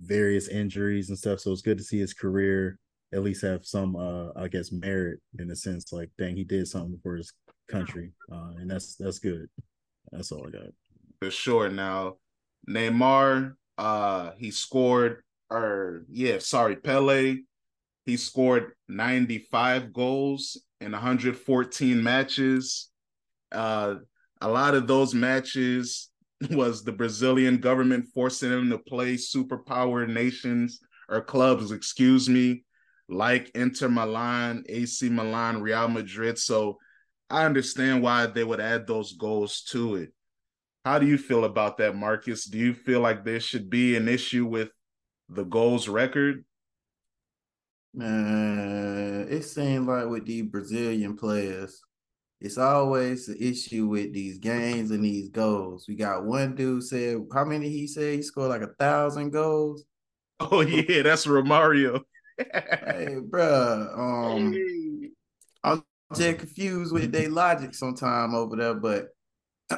[0.00, 1.40] various injuries and stuff.
[1.40, 2.78] So it's good to see his career
[3.12, 6.66] at least have some uh I guess merit in a sense like dang he did
[6.68, 7.32] something for his
[7.68, 8.12] country.
[8.30, 9.48] Uh and that's that's good.
[10.12, 10.70] That's all I got.
[11.22, 11.68] For sure.
[11.68, 12.16] Now
[12.68, 17.36] Neymar uh he scored or yeah, sorry, Pele
[18.04, 22.90] he scored 95 goals in 114 matches.
[23.52, 23.96] Uh
[24.40, 26.10] a lot of those matches
[26.50, 32.64] was the Brazilian government forcing him to play superpower nations or clubs, excuse me,
[33.08, 36.38] like Inter Milan, AC Milan, Real Madrid.
[36.38, 36.78] So
[37.30, 40.12] I understand why they would add those goals to it.
[40.84, 42.44] How do you feel about that, Marcus?
[42.44, 44.68] Do you feel like there should be an issue with
[45.28, 46.44] the goals record?
[47.94, 51.80] Man, it seems like with the Brazilian players,
[52.40, 55.86] it's always the issue with these games and these goals.
[55.88, 59.84] We got one dude said how many he said he scored like a thousand goals.
[60.38, 62.02] Oh yeah, that's Romario.
[62.38, 63.88] hey, bro.
[63.96, 64.54] Um.
[65.64, 65.82] I'm
[66.14, 69.08] just confused with their logic sometime over there, but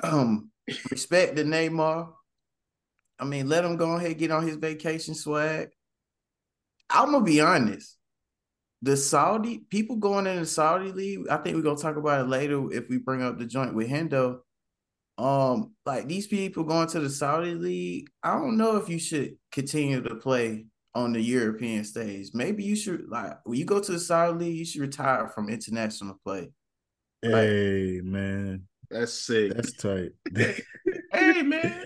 [0.02, 0.50] um,
[0.90, 2.08] respect the Neymar.
[3.20, 5.68] I mean, let him go ahead get on his vacation swag.
[6.90, 7.97] I'm gonna be honest
[8.82, 12.28] the Saudi people going in the Saudi league, I think we're gonna talk about it
[12.28, 14.40] later if we bring up the joint with Hendo.
[15.16, 19.36] Um, like these people going to the Saudi league, I don't know if you should
[19.50, 22.30] continue to play on the European stage.
[22.34, 25.48] Maybe you should like when you go to the Saudi league, you should retire from
[25.48, 26.50] international play.
[27.22, 29.54] Hey like, man, that's sick.
[29.54, 30.12] That's tight.
[30.36, 31.84] hey man,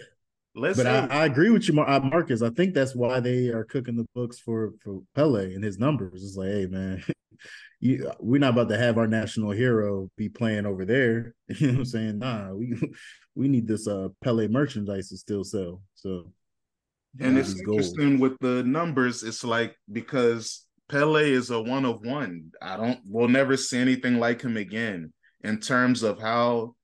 [0.55, 2.43] Let's but I, I, agree with you, uh, Marcus.
[2.43, 6.23] I think that's why they are cooking the books for for Pele and his numbers.
[6.23, 7.03] It's like, hey, man,
[7.81, 11.35] you, we're not about to have our national hero be playing over there.
[11.49, 12.19] You know what I'm saying?
[12.19, 12.75] Nah, we
[13.35, 15.81] we need this uh Pele merchandise to still sell.
[15.95, 16.33] So,
[17.19, 19.23] and it's interesting with the numbers.
[19.23, 22.51] It's like because Pele is a one of one.
[22.61, 23.01] I don't.
[23.07, 26.75] We'll never see anything like him again in terms of how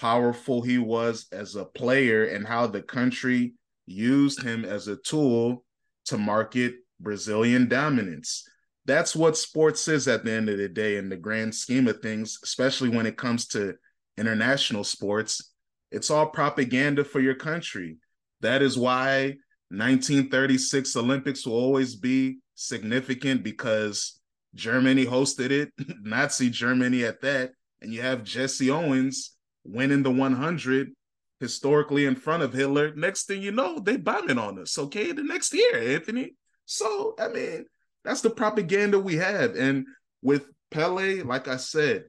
[0.00, 3.52] powerful he was as a player and how the country
[3.86, 5.62] used him as a tool
[6.06, 8.48] to market Brazilian dominance.
[8.86, 12.00] That's what sports is at the end of the day, in the grand scheme of
[12.00, 13.74] things, especially when it comes to
[14.16, 15.52] international sports.
[15.92, 17.98] It's all propaganda for your country.
[18.40, 19.36] That is why
[19.68, 24.18] 1936 Olympics will always be significant because
[24.54, 27.52] Germany hosted it, Nazi Germany at that.
[27.82, 29.36] And you have Jesse Owens
[29.72, 30.92] winning the 100
[31.40, 32.94] historically in front of Hitler.
[32.94, 34.78] Next thing you know, they bombing on us.
[34.78, 36.34] Okay, the next year, Anthony.
[36.66, 37.64] So I mean,
[38.04, 39.56] that's the propaganda we have.
[39.56, 39.86] And
[40.22, 42.04] with Pele, like I said,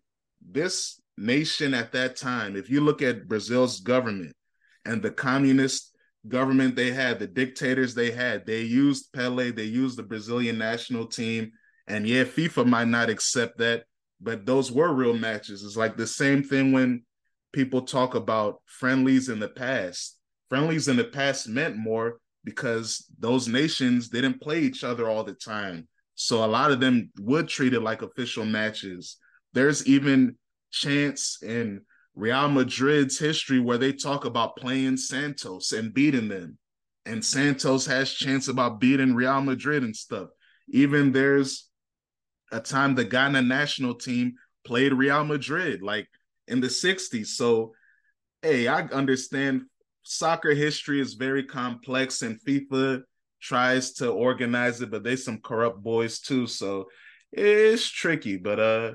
[0.45, 4.33] this nation at that time, if you look at Brazil's government
[4.85, 5.95] and the communist
[6.27, 11.07] government they had, the dictators they had, they used Pele, they used the Brazilian national
[11.07, 11.51] team.
[11.87, 13.85] And yeah, FIFA might not accept that,
[14.19, 15.63] but those were real matches.
[15.63, 17.03] It's like the same thing when
[17.53, 20.17] people talk about friendlies in the past.
[20.49, 25.33] Friendlies in the past meant more because those nations didn't play each other all the
[25.33, 25.87] time.
[26.15, 29.17] So a lot of them would treat it like official matches.
[29.53, 30.37] There's even
[30.71, 31.81] chance in
[32.15, 36.57] Real Madrid's history where they talk about playing Santos and beating them.
[37.05, 40.29] And Santos has chance about beating Real Madrid and stuff.
[40.69, 41.67] Even there's
[42.51, 44.35] a time the Ghana national team
[44.65, 46.07] played Real Madrid, like
[46.51, 47.27] in the 60s.
[47.27, 47.73] So,
[48.41, 49.63] hey, I understand
[50.03, 53.03] soccer history is very complex and FIFA
[53.41, 56.47] tries to organize it, but they some corrupt boys too.
[56.47, 56.87] So
[57.31, 58.37] it's tricky.
[58.37, 58.91] But uh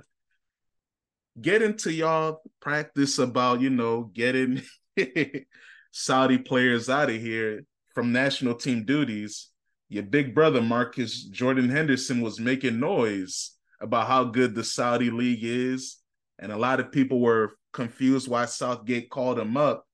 [1.40, 4.62] get into y'all practice about, you know, getting
[5.90, 7.64] Saudi players out of here
[7.94, 9.48] from national team duties.
[9.88, 15.44] Your big brother, Marcus Jordan Henderson, was making noise about how good the Saudi league
[15.44, 15.98] is.
[16.38, 19.86] And a lot of people were confused why Southgate called him up.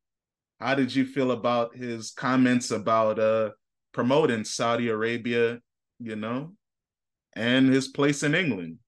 [0.60, 3.50] How did you feel about his comments about uh
[3.92, 5.60] promoting Saudi Arabia,
[5.98, 6.52] you know,
[7.34, 8.78] and his place in England?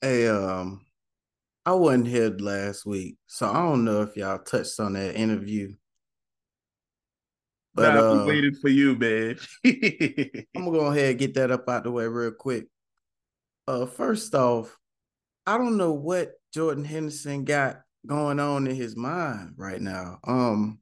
[0.00, 0.84] Hey, um,
[1.64, 5.74] I wasn't here last week, so I don't know if y'all touched on that interview.
[7.74, 9.38] But nah, uh, waiting for you, man.
[9.64, 12.66] I'm gonna go ahead and get that up out the way real quick.
[13.66, 14.76] Uh, first off,
[15.46, 20.18] I don't know what Jordan Henderson got going on in his mind right now.
[20.24, 20.78] Um,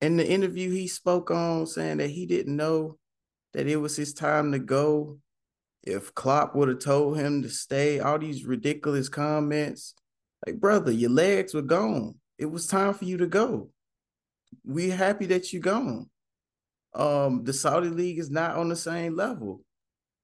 [0.00, 2.98] in the interview he spoke on saying that he didn't know
[3.52, 5.18] that it was his time to go.
[5.82, 9.94] If Klopp would have told him to stay, all these ridiculous comments.
[10.46, 12.16] Like, brother, your legs were gone.
[12.38, 13.70] It was time for you to go.
[14.64, 16.08] We're happy that you're gone.
[16.94, 19.62] Um, the Saudi League is not on the same level.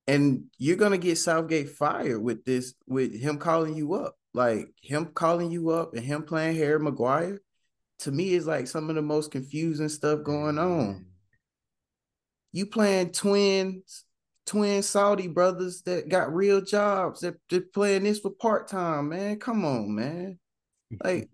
[0.07, 4.17] And you're gonna get Southgate fired with this, with him calling you up.
[4.37, 7.41] Like him calling you up and him playing Harry Maguire
[8.01, 11.07] to me is like some of the most confusing stuff going on.
[12.53, 14.05] You playing twins,
[14.45, 19.39] twin Saudi brothers that got real jobs that they're playing this for part time, man.
[19.39, 20.39] Come on, man.
[21.03, 21.31] Like,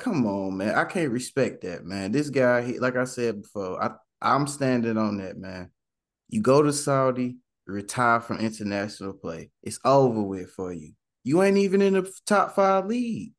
[0.00, 0.74] come on, man.
[0.74, 2.10] I can't respect that, man.
[2.10, 5.70] This guy, he, like I said before, I I'm standing on that, man.
[6.28, 7.36] You go to Saudi,
[7.68, 9.52] retire from international play.
[9.62, 10.94] It's over with for you.
[11.26, 13.32] You ain't even in the top five league.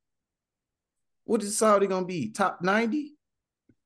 [1.24, 2.30] What is Saudi gonna be?
[2.30, 3.14] Top 90?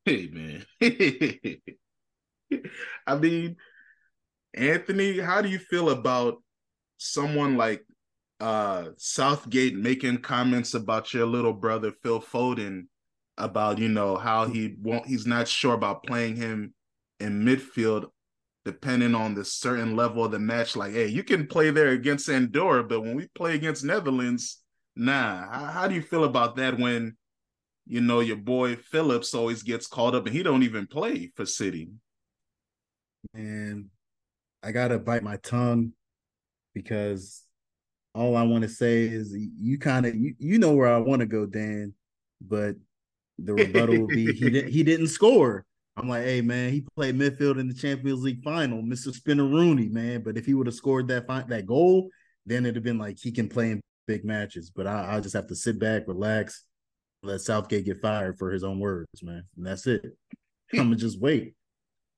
[0.04, 0.66] Hey man.
[3.06, 3.54] I mean,
[4.52, 6.42] Anthony, how do you feel about
[6.98, 7.86] someone like
[8.40, 12.88] uh Southgate making comments about your little brother Phil Foden
[13.38, 16.74] about, you know, how he won't he's not sure about playing him
[17.20, 18.06] in midfield
[18.64, 20.76] depending on the certain level of the match.
[20.76, 24.62] Like, hey, you can play there against Andorra, but when we play against Netherlands,
[24.96, 25.50] nah.
[25.50, 27.16] How, how do you feel about that when
[27.86, 31.44] you know, your boy Phillips always gets called up and he don't even play for
[31.44, 31.88] City.
[33.34, 33.86] And
[34.62, 35.92] I gotta bite my tongue
[36.74, 37.42] because
[38.14, 41.20] all I want to say is you kind of you, you know where I want
[41.20, 41.94] to go, Dan,
[42.40, 42.76] but
[43.38, 45.64] the rebuttal will be he didn't he didn't score.
[45.96, 49.12] I'm like, hey man, he played midfield in the Champions League final, Mr.
[49.12, 50.22] Spinner Rooney, man.
[50.22, 52.08] But if he would have scored that that goal,
[52.46, 54.70] then it'd have been like he can play in big matches.
[54.74, 56.64] But I, I just have to sit back, relax,
[57.22, 59.44] let Southgate get fired for his own words, man.
[59.56, 60.02] And that's it.
[60.72, 61.54] I'm gonna just wait.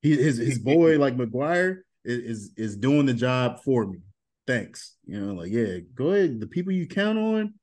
[0.03, 3.99] He his his boy like Maguire is, is is doing the job for me.
[4.47, 4.97] Thanks.
[5.05, 6.39] You know, like yeah, go ahead.
[6.39, 7.55] The people you count on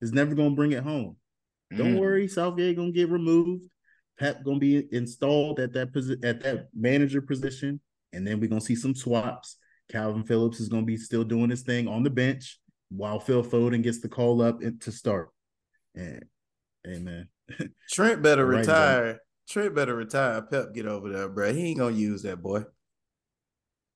[0.00, 1.16] is never gonna bring it home.
[1.76, 2.00] Don't mm.
[2.00, 3.66] worry, Southgate gonna get removed.
[4.20, 7.80] Pep gonna be installed at that position at that manager position,
[8.12, 9.56] and then we're gonna see some swaps.
[9.90, 13.82] Kalvin Phillips is gonna be still doing his thing on the bench while Phil Foden
[13.82, 15.30] gets the call up to start.
[15.94, 16.22] And
[16.84, 17.28] Hey man.
[17.90, 19.20] Trent better right retire.
[19.48, 20.42] Trent better retire.
[20.42, 21.52] Pep get over there, bro.
[21.52, 22.64] He ain't gonna use that boy.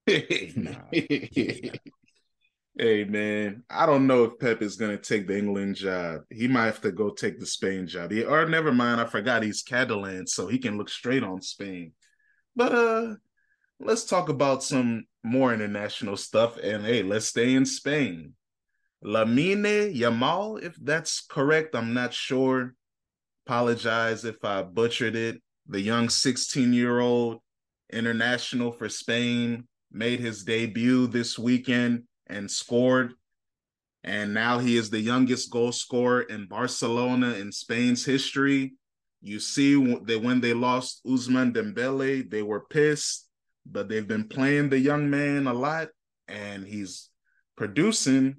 [2.77, 6.23] Hey man, I don't know if Pep is gonna take the England job.
[6.29, 8.11] He might have to go take the Spain job.
[8.11, 11.93] He, or never mind, I forgot he's Catalan, so he can look straight on Spain.
[12.57, 13.15] But uh
[13.79, 16.57] let's talk about some more international stuff.
[16.59, 18.33] And hey, let's stay in Spain.
[19.05, 21.77] Lamine Yamal, if that's correct.
[21.77, 22.75] I'm not sure.
[23.47, 25.41] Apologize if I butchered it.
[25.69, 27.41] The young 16 year old
[27.93, 33.15] international for Spain made his debut this weekend and scored.
[34.03, 38.75] And now he is the youngest goal scorer in Barcelona in Spain's history.
[39.23, 43.29] You see that when they lost Ousmane Dembele, they were pissed,
[43.65, 45.89] but they've been playing the young man a lot
[46.29, 47.09] and he's
[47.57, 48.37] producing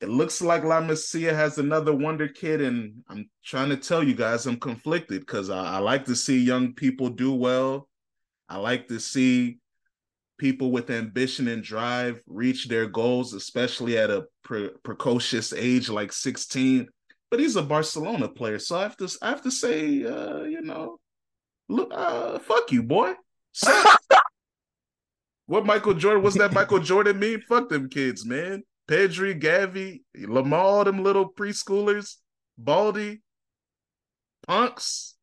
[0.00, 4.14] it looks like La Masia has another wonder kid, and I'm trying to tell you
[4.14, 7.88] guys I'm conflicted because I, I, like to see young people do well.
[8.48, 9.58] I like to see
[10.38, 16.12] people with ambition and drive reach their goals, especially at a pre- precocious age like
[16.12, 16.88] 16.
[17.30, 20.62] But he's a Barcelona player, so I have to I have to say, uh, you
[20.62, 20.98] know,
[21.68, 23.12] look, uh, fuck you, boy.
[25.46, 26.22] what Michael Jordan?
[26.22, 27.42] What's that Michael Jordan mean?
[27.46, 28.62] Fuck them kids, man.
[28.88, 32.16] Pedri, Gavi, Lamar, them little preschoolers,
[32.56, 33.18] Balde,
[34.46, 35.17] punks.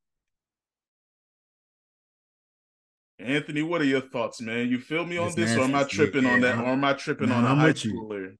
[3.20, 4.68] Anthony, what are your thoughts, man?
[4.70, 6.58] You feel me on it's this, or am I tripping yeah, on that?
[6.58, 8.32] Or am I tripping nah, on I'm high schooler?
[8.32, 8.38] You.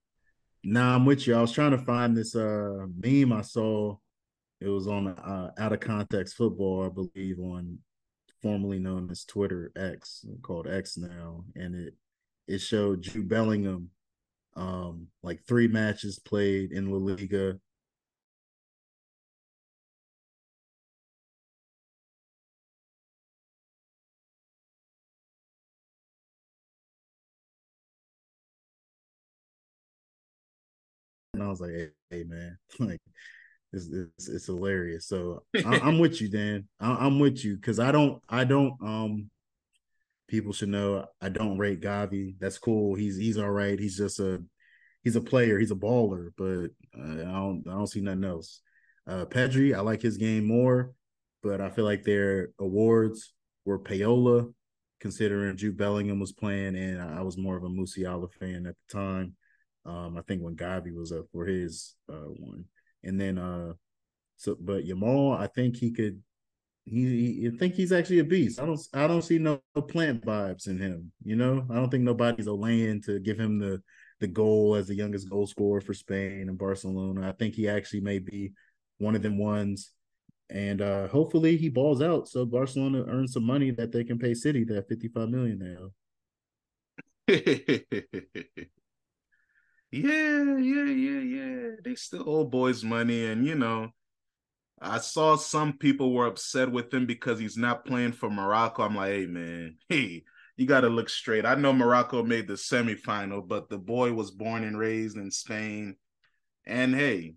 [0.64, 1.36] Nah, I'm with you.
[1.36, 3.96] I was trying to find this uh meme I saw.
[4.60, 7.78] It was on uh, out of context football, I believe, on
[8.42, 11.94] formerly known as Twitter X, called X now, and it
[12.48, 13.90] it showed Jude Bellingham
[14.56, 17.60] um, like three matches played in La Liga.
[31.46, 33.02] I was like, "Hey, hey man, like
[33.74, 36.68] it's, it's, it's hilarious." So I, am with you, Dan.
[36.80, 39.30] I, am with you because I don't I don't um
[40.28, 42.36] people should know I don't rate Gavi.
[42.40, 42.96] That's cool.
[42.96, 43.80] He's he's all right.
[43.80, 44.42] He's just a
[45.04, 45.60] he's a player.
[45.60, 48.62] He's a baller, but uh, I don't I don't see nothing else.
[49.08, 50.94] Uh, Pedri, I like his game more,
[51.44, 53.34] but I feel like their awards
[53.66, 54.52] were Payola,
[55.00, 58.98] considering Jude Bellingham was playing, and I was more of a Musiala fan at the
[58.98, 59.36] time.
[59.86, 62.66] Um, I think when Gavi was up for his uh, one,
[63.04, 63.74] and then uh,
[64.38, 66.22] so but Yamal, I think he could
[66.86, 68.60] he, he I think he's actually a beast.
[68.60, 71.12] I don't I don't see no, plant vibes in him.
[71.24, 73.82] You know, I don't think nobody's laying to give him the
[74.20, 77.28] the goal as the youngest goal scorer for Spain and Barcelona.
[77.28, 78.54] I think he actually may be
[79.00, 79.92] one of them ones.
[80.50, 84.36] And uh hopefully he balls out so Barcelona earns some money that they can pay
[84.36, 85.92] City that 55 million now.
[89.92, 91.70] yeah, yeah, yeah, yeah.
[91.84, 93.90] They still owe boys money, and you know,
[94.82, 98.84] I saw some people were upset with him because he's not playing for Morocco.
[98.84, 100.24] I'm like, hey man, hey,
[100.58, 101.46] you got to look straight.
[101.46, 105.96] I know Morocco made the semifinal, but the boy was born and raised in Spain.
[106.66, 107.36] And hey,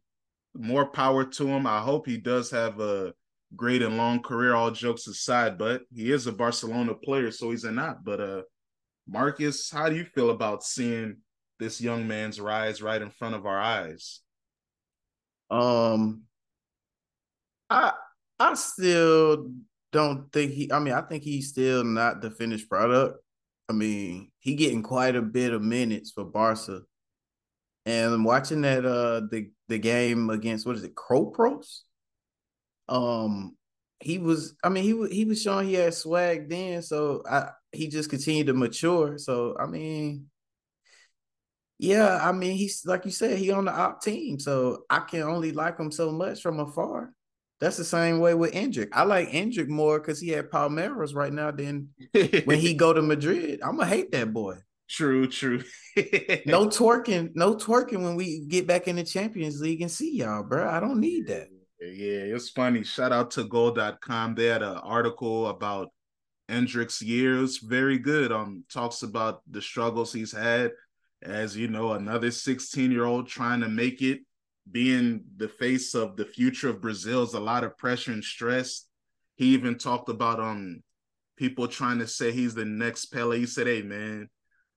[0.55, 1.67] more power to him.
[1.67, 3.13] I hope he does have a
[3.57, 7.65] great and long career, all jokes aside, but he is a Barcelona player, so he's
[7.65, 8.05] a not.
[8.05, 8.43] But uh
[9.07, 11.17] Marcus, how do you feel about seeing
[11.59, 14.21] this young man's rise right in front of our eyes?
[15.51, 16.23] Um
[17.71, 17.93] I
[18.39, 19.51] I still
[19.93, 20.71] don't think he.
[20.73, 23.19] I mean, I think he's still not the finished product.
[23.69, 26.83] I mean, he getting quite a bit of minutes for Barca,
[27.87, 31.81] and watching that uh the the game against what is it, Cropros?
[32.89, 33.57] Um,
[34.01, 34.55] he was.
[34.65, 38.47] I mean, he he was showing he had swag then, so I he just continued
[38.49, 39.19] to mature.
[39.19, 40.31] So I mean,
[41.79, 45.23] yeah, I mean, he's like you said, he on the op team, so I can
[45.23, 47.13] only like him so much from afar.
[47.61, 48.89] That's the same way with Endrick.
[48.93, 51.89] I like Endrick more because he had Palmeiras right now than
[52.45, 53.61] when he go to Madrid.
[53.63, 54.57] I'm gonna hate that boy.
[54.89, 55.63] True, true.
[56.47, 60.43] no twerking, no twerking when we get back in the Champions League and see y'all,
[60.43, 60.69] bro.
[60.69, 61.49] I don't need that.
[61.81, 62.83] Yeah, it's funny.
[62.83, 64.35] Shout out to goal.com.
[64.35, 65.93] They had an article about
[66.49, 67.59] Endrick's years.
[67.59, 68.33] Very good.
[68.33, 70.73] Um, talks about the struggles he's had
[71.23, 74.21] as you know, another 16 year old trying to make it
[74.71, 78.87] being the face of the future of Brazil is a lot of pressure and stress.
[79.37, 80.83] He even talked about um
[81.37, 83.39] people trying to say he's the next Pele.
[83.39, 84.29] He said, "Hey man,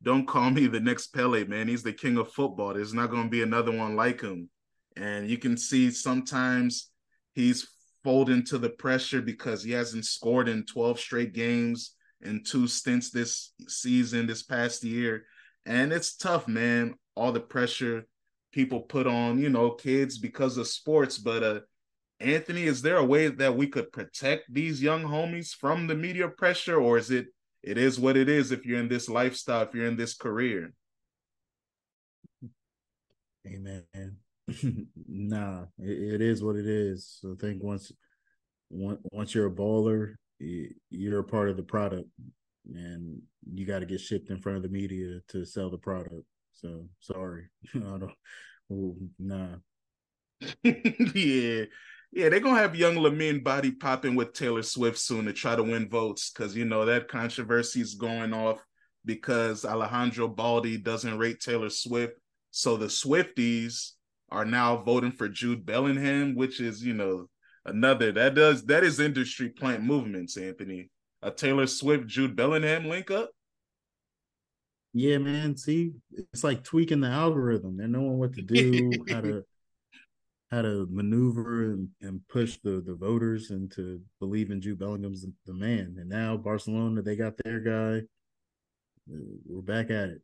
[0.02, 1.68] don't call me the next Pele, man.
[1.68, 2.74] He's the king of football.
[2.74, 4.50] There's not going to be another one like him."
[4.96, 6.90] And you can see sometimes
[7.34, 7.68] he's
[8.04, 13.10] folding to the pressure because he hasn't scored in 12 straight games in two stints
[13.10, 15.26] this season, this past year.
[15.66, 16.96] And it's tough, man.
[17.16, 18.06] All the pressure
[18.52, 21.18] people put on, you know, kids because of sports.
[21.18, 21.60] But uh
[22.20, 26.28] Anthony, is there a way that we could protect these young homies from the media
[26.28, 27.28] pressure, or is it
[27.64, 30.74] it is what it is if you're in this lifestyle, if you're in this career?
[33.48, 33.84] Amen.
[35.08, 37.18] nah, it, it is what it is.
[37.22, 37.92] So I think once
[38.70, 42.08] once you're a baller, you're a part of the product,
[42.66, 43.22] and
[43.54, 46.24] you got to get shipped in front of the media to sell the product.
[46.54, 47.46] So sorry,
[47.76, 48.12] I don't.
[48.72, 49.56] Oh, nah.
[50.64, 51.66] yeah,
[52.12, 55.64] yeah, they're gonna have young Lamine body popping with Taylor Swift soon to try to
[55.64, 58.66] win votes because you know that controversy is going off
[59.06, 62.14] because Alejandro Balde doesn't rate Taylor Swift.
[62.52, 63.92] So the Swifties
[64.30, 67.28] are now voting for Jude Bellingham, which is, you know,
[67.66, 70.90] another that does that is industry plant movements, Anthony.
[71.22, 73.32] A Taylor Swift Jude Bellingham link up.
[74.94, 75.56] Yeah, man.
[75.56, 77.78] See, it's like tweaking the algorithm.
[77.78, 79.44] They're knowing what to do, how to
[80.52, 85.54] how to maneuver and, and push the the voters into believing Jude Bellingham's the, the
[85.54, 85.96] man.
[85.98, 88.06] And now Barcelona, they got their guy.
[89.08, 90.22] We're back at it.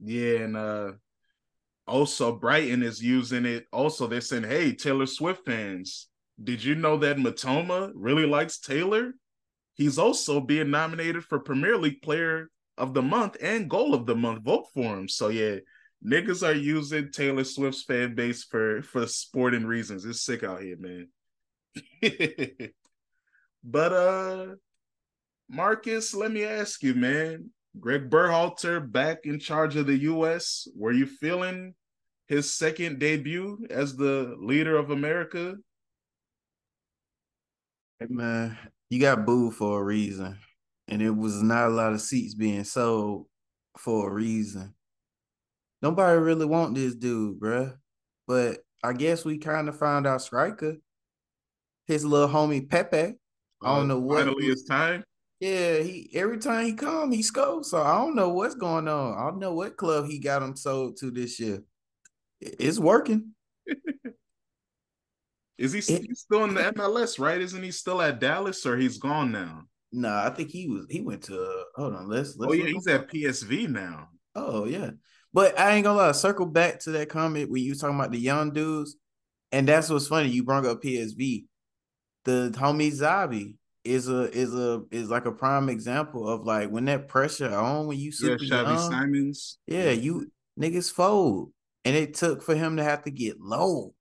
[0.00, 0.92] Yeah, and uh
[1.86, 3.66] also Brighton is using it.
[3.72, 6.08] Also, they're saying, "Hey, Taylor Swift fans,
[6.42, 9.12] did you know that Mitoma really likes Taylor?
[9.74, 14.14] He's also being nominated for Premier League Player of the Month and Goal of the
[14.14, 14.44] Month.
[14.44, 15.56] Vote for him." So yeah,
[16.04, 20.04] niggas are using Taylor Swift's fan base for for sporting reasons.
[20.04, 21.08] It's sick out here, man.
[23.64, 24.46] but uh
[25.48, 27.50] Marcus, let me ask you, man.
[27.78, 30.68] Greg Berhalter back in charge of the US.
[30.74, 31.74] Were you feeling
[32.26, 35.56] his second debut as the leader of America?
[38.00, 38.56] Hey man,
[38.92, 40.36] you got booed for a reason.
[40.86, 43.24] And it was not a lot of seats being sold
[43.78, 44.74] for a reason.
[45.80, 47.74] Nobody really want this dude, bruh.
[48.28, 50.76] But I guess we kind of found out striker.
[51.86, 53.14] His little homie Pepi.
[53.62, 55.04] I don't uh, know what finally it's time.
[55.40, 57.70] Yeah, he every time he come, he scores.
[57.70, 59.16] So I don't know what's going on.
[59.16, 61.62] I don't know what club he got him sold to this year.
[62.42, 63.32] It's working.
[65.62, 67.40] Is he it, still in the MLS, right?
[67.40, 69.62] Isn't he still at Dallas or he's gone now?
[69.92, 72.66] No, nah, I think he was he went to hold on, let's, let's Oh yeah,
[72.66, 74.08] he's at PSV now.
[74.34, 74.90] Oh yeah.
[75.32, 78.18] But I ain't gonna lie, circle back to that comment when you talking about the
[78.18, 78.96] young dudes.
[79.52, 80.30] And that's what's funny.
[80.30, 81.44] You brought up PSV.
[82.24, 83.54] The homie Xavi,
[83.84, 87.86] is a is a is like a prime example of like when that pressure on
[87.86, 89.58] when you super yeah, young, Simons.
[89.66, 91.52] Yeah, you niggas fold.
[91.84, 93.94] And it took for him to have to get low.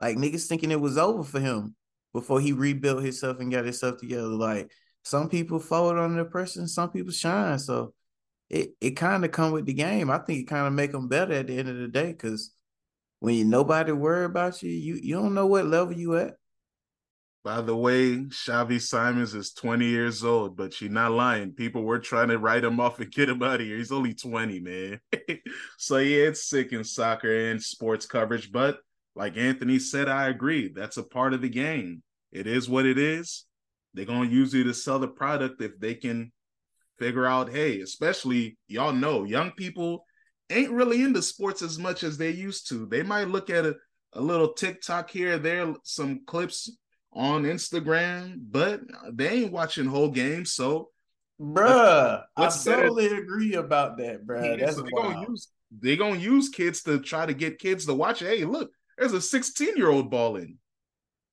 [0.00, 1.74] Like niggas thinking it was over for him
[2.12, 4.28] before he rebuilt himself and got himself together.
[4.28, 4.70] Like
[5.02, 7.58] some people fold under the pressure and some people shine.
[7.58, 7.94] So
[8.48, 10.10] it it kind of come with the game.
[10.10, 12.52] I think it kind of make them better at the end of the day because
[13.20, 16.34] when you nobody worry about you, you you don't know what level you at.
[17.42, 21.52] By the way, Xavi Simons is 20 years old, but she's not lying.
[21.52, 23.78] People were trying to write him off and get him out of here.
[23.78, 25.00] He's only 20, man.
[25.78, 28.52] so yeah, it's sick in soccer and sports coverage.
[28.52, 28.80] But
[29.20, 30.72] like Anthony said, I agree.
[30.74, 32.02] That's a part of the game.
[32.32, 33.44] It is what it is.
[33.92, 36.32] They're gonna use you to sell the product if they can
[36.98, 40.06] figure out, hey, especially y'all know young people
[40.48, 42.86] ain't really into sports as much as they used to.
[42.86, 43.76] They might look at a,
[44.14, 46.74] a little TikTok here, there, some clips
[47.12, 48.80] on Instagram, but
[49.12, 50.52] they ain't watching whole games.
[50.52, 50.88] So,
[51.38, 54.58] bruh, I totally agree about that, bruh.
[54.58, 55.48] Yeah, That's so they gonna use
[55.78, 58.20] they gonna use kids to try to get kids to watch.
[58.20, 60.58] Hey, look, there's a 16 year old balling.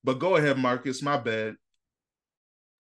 [0.02, 1.02] But go ahead, Marcus.
[1.02, 1.56] My bad.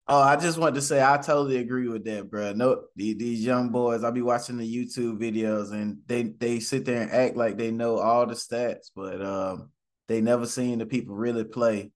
[0.08, 2.54] Oh, I just want to say I totally agree with that, bro.
[2.54, 7.02] No, these young boys, I'll be watching the YouTube videos and they they sit there
[7.02, 9.70] and act like they know all the stats, but um,
[10.08, 11.92] they never seen the people really play.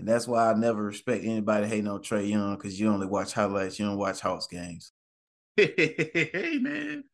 [0.00, 3.32] And that's why I never respect anybody hating on Trey Young because you only watch
[3.32, 4.90] highlights, you don't watch Hawks games.
[5.56, 7.04] hey man.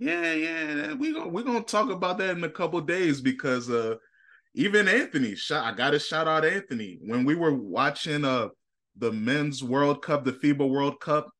[0.00, 0.94] Yeah, yeah.
[0.94, 3.96] We gonna we're gonna talk about that in a couple days because uh
[4.54, 6.98] even Anthony, shot I gotta shout out Anthony.
[7.02, 8.48] When we were watching uh
[8.96, 11.30] the men's World Cup, the FIBA World Cup,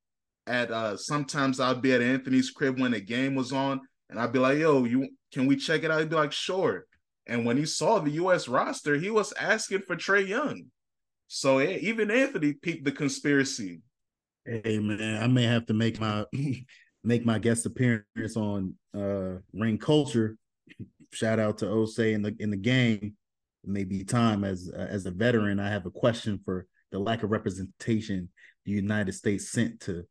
[0.47, 4.33] at uh sometimes I'd be at Anthony's crib when the game was on, and I'd
[4.33, 6.01] be like, yo, you can we check it out?
[6.01, 6.87] He'd be like, sure.
[7.27, 10.65] And when he saw the US roster, he was asking for Trey Young.
[11.29, 13.81] So yeah, even Anthony peeped the conspiracy.
[14.45, 16.25] Hey man, I may have to make my
[17.05, 20.37] make my guest appearance on uh Ring Culture.
[21.13, 23.17] Shout out to Osei in the in the game.
[23.65, 25.61] It may be time as uh, as a veteran.
[25.61, 28.29] I have a question for the lack of representation
[28.65, 30.05] the United States sent to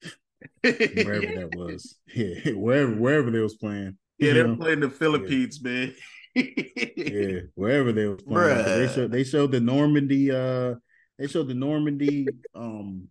[0.62, 1.96] wherever that was.
[2.14, 3.96] Yeah, wherever wherever they was playing.
[4.18, 5.70] Yeah, they're playing the Philippines, yeah.
[5.70, 5.94] man
[6.34, 8.64] yeah, wherever they was playing.
[8.64, 10.74] They showed they showed the Normandy uh
[11.18, 13.08] they showed the Normandy um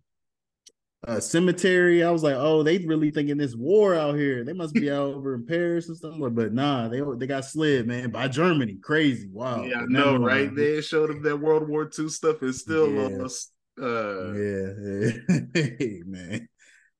[1.06, 2.02] uh, cemetery.
[2.02, 4.44] I was like, oh, they really thinking this war out here.
[4.44, 6.14] They must be out over in Paris or stuff.
[6.18, 8.78] But nah, they they got slid, man, by Germany.
[8.82, 9.28] Crazy.
[9.32, 9.62] Wow.
[9.62, 10.54] Yeah, I know, right?
[10.54, 13.08] They showed them that World War II stuff and still yeah.
[13.18, 13.52] lost.
[13.80, 15.10] Uh, yeah,
[15.54, 16.02] yeah.
[16.04, 16.48] man.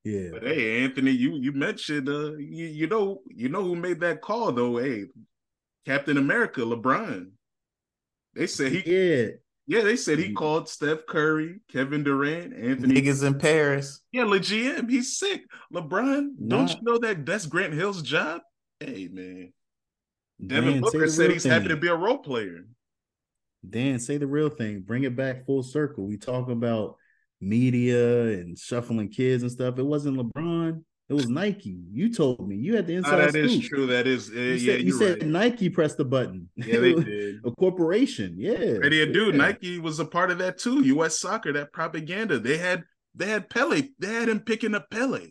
[0.04, 0.28] Yeah.
[0.32, 4.22] But hey, Anthony, you you mentioned uh you, you know you know who made that
[4.22, 4.78] call though.
[4.78, 5.06] Hey,
[5.84, 7.30] Captain America, LeBron.
[8.34, 9.26] They said he yeah.
[9.68, 10.34] Yeah, they said he mm-hmm.
[10.34, 13.02] called Steph Curry, Kevin Durant, Anthony.
[13.02, 14.00] Niggas in Paris.
[14.12, 14.88] Yeah, GM.
[14.88, 15.42] He's sick.
[15.72, 16.56] LeBron, nah.
[16.56, 18.40] don't you know that that's Grant Hill's job?
[18.80, 19.52] Hey, man.
[20.44, 22.64] Devin Dan, Booker said he's happy to be a role player.
[23.68, 24.80] Dan, say the real thing.
[24.80, 26.06] Bring it back full circle.
[26.06, 26.96] We talk about
[27.38, 29.78] media and shuffling kids and stuff.
[29.78, 30.82] It wasn't LeBron.
[31.08, 31.78] It was Nike.
[31.90, 32.56] You told me.
[32.56, 33.44] You had the Ah, inside that scoop.
[33.46, 33.86] is true.
[33.86, 35.26] That is, uh, You yeah, said, you said right.
[35.26, 36.50] Nike pressed the button.
[36.56, 37.36] Yeah, they did.
[37.46, 38.34] a corporation.
[38.36, 38.56] Yeah.
[38.78, 39.26] To do.
[39.30, 39.36] Yeah.
[39.36, 40.82] Nike was a part of that too.
[40.84, 41.18] U.S.
[41.18, 42.38] Soccer, that propaganda.
[42.38, 42.82] They had
[43.14, 43.82] they had Pele.
[43.98, 45.28] They had him picking up Pele.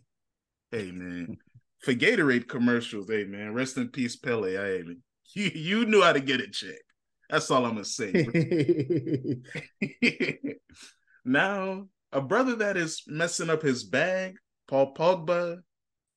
[0.71, 1.37] Hey man,
[1.81, 3.07] for Gatorade commercials.
[3.09, 4.55] Hey man, rest in peace, Pele.
[4.57, 4.97] Man,
[5.35, 6.79] you you knew how to get it check.
[7.29, 8.13] That's all I'm gonna say.
[11.25, 14.35] now, a brother that is messing up his bag,
[14.67, 15.59] Paul Pogba,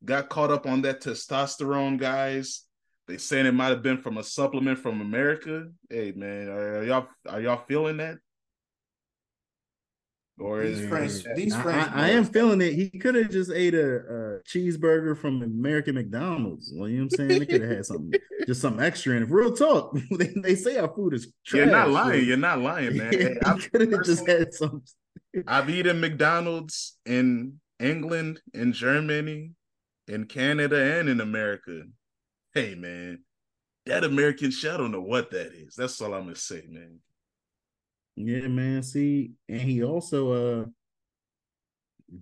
[0.04, 2.64] got caught up on that testosterone, guys.
[3.06, 5.66] They saying it might have been from a supplement from America.
[5.88, 8.18] Hey man, are y'all are y'all feeling that?
[10.38, 11.90] Or is These French, these I, French.
[11.92, 12.72] I- I am feeling it.
[12.72, 16.70] He could have just ate a, a cheeseburger from American McDonald's.
[16.72, 17.28] You know what I'm saying?
[17.40, 18.12] They could have had something,
[18.46, 19.30] just something extra in it.
[19.30, 19.94] Real talk.
[20.12, 21.58] they, they say our food is trash.
[21.58, 22.20] You're not lying.
[22.20, 23.12] so- You're not lying, man.
[23.18, 24.82] Hey, I've, could have just had some.
[25.46, 29.52] I've eaten McDonald's in England, in Germany,
[30.06, 31.82] in Canada, and in America.
[32.54, 33.20] Hey, man,
[33.86, 35.74] that American shit, I don't know what that is.
[35.76, 36.98] That's all I'm gonna say, man.
[38.16, 38.82] Yeah, man.
[38.82, 40.64] See, and he also uh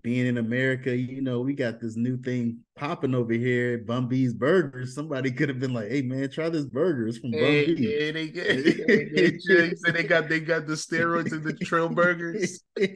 [0.02, 4.34] being in America, you know, we got this new thing popping over here, Bun B's
[4.34, 4.94] Burgers.
[4.94, 7.08] Somebody could have been like, "Hey, man, try this burger.
[7.08, 9.38] It's from Hey, Bumby." hey, they, get, they, they,
[9.74, 12.62] say they got they got the steroids in the Trill Burgers.
[12.76, 12.92] yeah,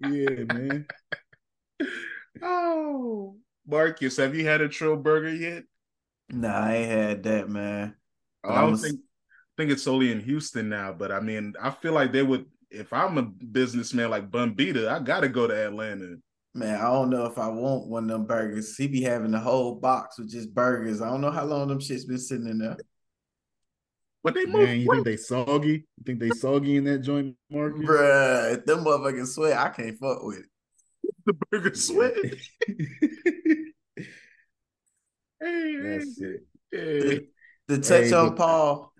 [0.00, 0.86] man.
[2.42, 5.64] Oh, Marcus, have you had a Trill Burger yet?
[6.30, 7.94] Nah, I ain't had that, man.
[8.42, 9.00] Oh, I don't a- think
[9.56, 12.46] think it's only in Houston now, but I mean, I feel like they would.
[12.70, 16.16] If I'm a businessman like Bumbita, I gotta go to Atlanta.
[16.54, 18.76] Man, I don't know if I want one of them burgers.
[18.76, 21.00] He be having the whole box with just burgers.
[21.00, 22.76] I don't know how long them shits been sitting in there.
[24.24, 25.84] But they move Man, you think they soggy?
[25.98, 27.84] You think they soggy in that joint, Marcus?
[27.84, 30.46] Bruh, them motherfuckers sweat, I can't fuck with it.
[31.26, 32.14] The burger sweat.
[35.40, 36.42] Hey, That's it.
[36.70, 37.26] hey,
[37.68, 38.92] The touch Hey, on but- Paul,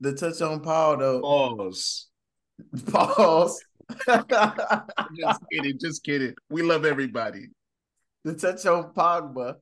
[0.00, 1.20] the touch on Paul though.
[1.20, 2.08] pause.
[2.90, 3.64] Pause.
[4.08, 6.34] Just kidding, just kidding.
[6.50, 7.48] We love everybody.
[8.24, 9.56] the touch on Pogba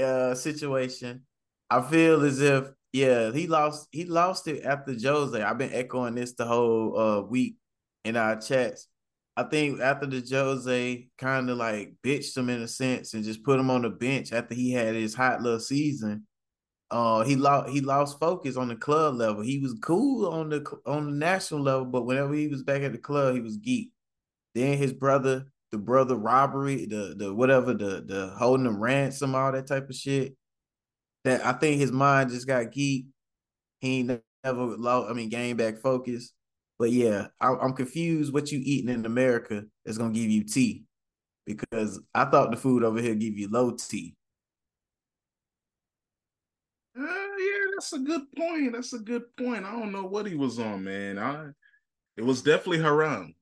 [0.00, 1.22] uh situation,
[1.70, 5.40] I feel as if yeah, he lost he lost it after Jose.
[5.42, 7.56] I've been echoing this the whole uh week
[8.04, 8.86] in our chats.
[9.36, 13.42] I think after the Jose kind of like bitched him in a sense and just
[13.42, 16.26] put him on the bench after he had his hot little season.
[16.90, 19.42] Uh, he lost he lost focus on the club level.
[19.42, 22.92] He was cool on the on the national level, but whenever he was back at
[22.92, 23.90] the club, he was geek.
[24.54, 29.50] Then his brother, the brother robbery, the the whatever, the the holding him ransom, all
[29.50, 30.36] that type of shit.
[31.24, 33.06] That I think his mind just got geek.
[33.80, 35.10] He never lost.
[35.10, 36.32] I mean, gained back focus.
[36.78, 38.32] But yeah, I, I'm confused.
[38.32, 40.84] What you eating in America is gonna give you tea,
[41.46, 44.14] because I thought the food over here give you low tea.
[46.98, 48.72] Uh, yeah, that's a good point.
[48.72, 49.64] That's a good point.
[49.64, 51.18] I don't know what he was on, man.
[51.18, 51.48] I
[52.16, 53.34] it was definitely haram.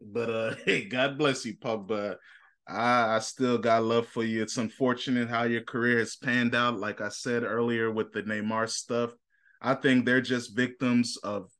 [0.00, 2.16] But uh hey, God bless you, Pogba.
[2.68, 4.42] I, I still got love for you.
[4.42, 6.78] It's unfortunate how your career has panned out.
[6.78, 9.10] Like I said earlier with the Neymar stuff,
[9.60, 11.50] I think they're just victims of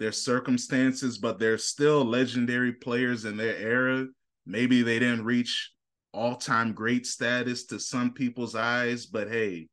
[0.00, 4.06] their circumstances, but they're still legendary players in their era.
[4.46, 5.72] Maybe they didn't reach
[6.12, 9.68] all-time great status to some people's eyes, but hey,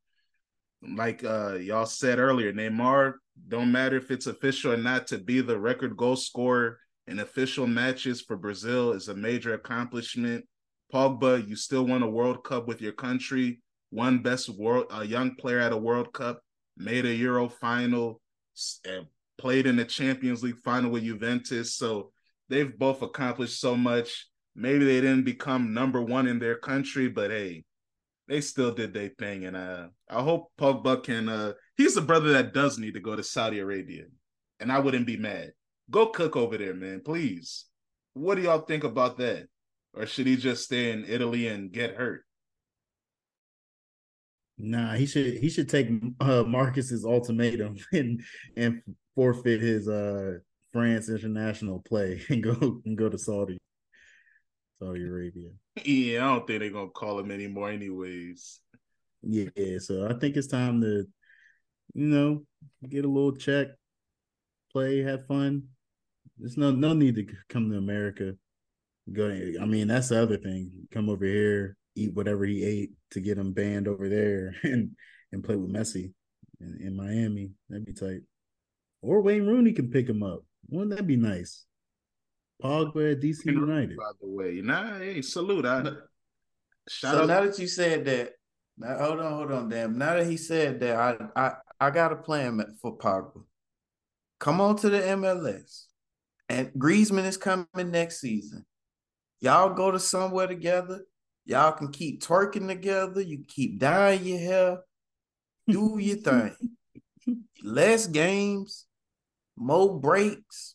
[0.96, 3.14] like uh y'all said earlier, Neymar
[3.48, 7.66] don't matter if it's official or not to be the record goal scorer in official
[7.66, 10.44] matches for Brazil is a major accomplishment.
[10.92, 13.60] Pogba, you still won a World Cup with your country,
[13.90, 16.40] one best world a young player at a World Cup,
[16.76, 18.20] made a Euro final,
[18.84, 19.06] and
[19.38, 21.74] played in the Champions League final with Juventus.
[21.74, 22.12] So
[22.48, 24.28] they've both accomplished so much.
[24.54, 27.64] Maybe they didn't become number one in their country, but hey,
[28.26, 29.44] they still did their thing.
[29.44, 31.28] And uh, I hope Pogba can.
[31.28, 34.04] Uh, he's a brother that does need to go to Saudi Arabia,
[34.60, 35.52] and I wouldn't be mad.
[35.90, 37.64] Go cook over there, man, please.
[38.14, 39.46] What do y'all think about that?
[39.94, 42.24] Or should he just stay in Italy and get hurt?
[44.58, 45.88] Nah, he should he should take
[46.20, 48.20] uh, Marcus's ultimatum and
[48.56, 48.82] and
[49.18, 50.34] forfeit his uh
[50.70, 53.58] France international play and go and go to Saudi
[54.80, 55.50] Saudi Arabia.
[55.84, 58.60] Yeah, I don't think they're gonna call him anymore, anyways.
[59.22, 61.04] Yeah, so I think it's time to,
[61.94, 62.44] you know,
[62.88, 63.68] get a little check,
[64.70, 65.64] play, have fun.
[66.38, 68.34] There's no no need to come to America.
[69.12, 69.28] Go.
[69.60, 70.86] I mean, that's the other thing.
[70.92, 74.92] Come over here, eat whatever he ate to get him banned over there, and
[75.32, 76.12] and play with Messi.
[76.60, 77.50] in, in Miami.
[77.68, 78.20] That'd be tight.
[79.02, 80.44] Or Wayne Rooney can pick him up.
[80.68, 81.64] Wouldn't that be nice?
[82.62, 83.96] Pogba at DC United.
[83.96, 85.64] By the way, nah, hey, salute.
[85.64, 85.82] I,
[86.88, 87.26] shout so out.
[87.28, 88.32] now that you said that,
[88.76, 89.96] now hold on, hold on, damn.
[89.96, 93.42] Now that he said that, I I I got a plan for Pogba.
[94.40, 95.84] Come on to the MLS.
[96.48, 98.64] And Griezmann is coming next season.
[99.40, 101.04] Y'all go to somewhere together.
[101.44, 103.20] Y'all can keep twerking together.
[103.20, 104.78] You keep dyeing your hair.
[105.68, 106.54] Do your thing.
[107.62, 108.86] Less games,
[109.58, 110.74] more breaks.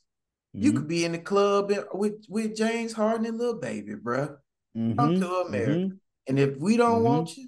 [0.56, 0.66] Mm-hmm.
[0.66, 4.36] You could be in the club with, with James Harden and Lil Baby, bro.
[4.78, 5.00] Mm-hmm.
[5.00, 5.72] Come to America.
[5.72, 5.96] Mm-hmm.
[6.28, 7.04] And if we don't mm-hmm.
[7.04, 7.48] want you,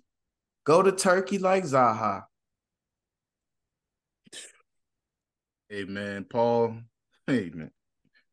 [0.65, 2.23] go to Turkey like Zaha.
[5.69, 6.77] Hey man, Paul.
[7.25, 7.71] Hey man,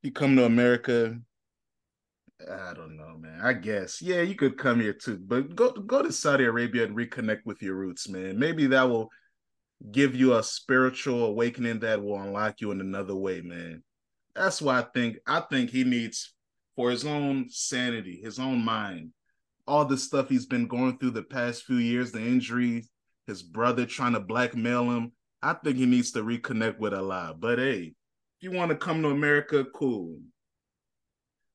[0.02, 1.18] you come to America.
[2.40, 3.40] I don't know, man.
[3.42, 6.96] I guess yeah, you could come here too, but go go to Saudi Arabia and
[6.96, 8.38] reconnect with your roots, man.
[8.38, 9.08] Maybe that will
[9.90, 13.82] give you a spiritual awakening that will unlock you in another way, man.
[14.34, 16.34] That's why I think I think he needs
[16.76, 19.10] for his own sanity, his own mind,
[19.66, 22.88] all the stuff he's been going through the past few years, the injuries,
[23.26, 25.12] his brother trying to blackmail him.
[25.42, 27.34] I think he needs to reconnect with Allah.
[27.38, 27.94] But hey,
[28.38, 30.18] if you want to come to America, cool.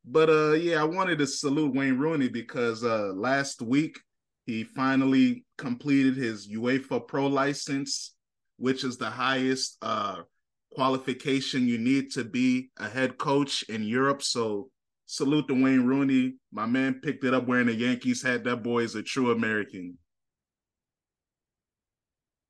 [0.05, 3.99] But uh yeah, I wanted to salute Wayne Rooney because uh last week
[4.45, 8.15] he finally completed his UEFA Pro license,
[8.57, 10.17] which is the highest uh
[10.73, 14.21] qualification you need to be a head coach in Europe.
[14.21, 14.69] So
[15.05, 16.35] salute to Wayne Rooney.
[16.51, 18.43] My man picked it up wearing a Yankees hat.
[18.43, 19.97] That boy is a true American.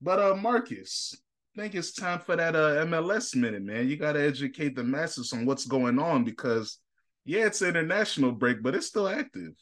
[0.01, 1.15] But uh Marcus,
[1.55, 3.87] I think it's time for that uh MLS minute, man.
[3.87, 6.79] You gotta educate the masses on what's going on because
[7.25, 9.53] yeah, it's international break, but it's still active.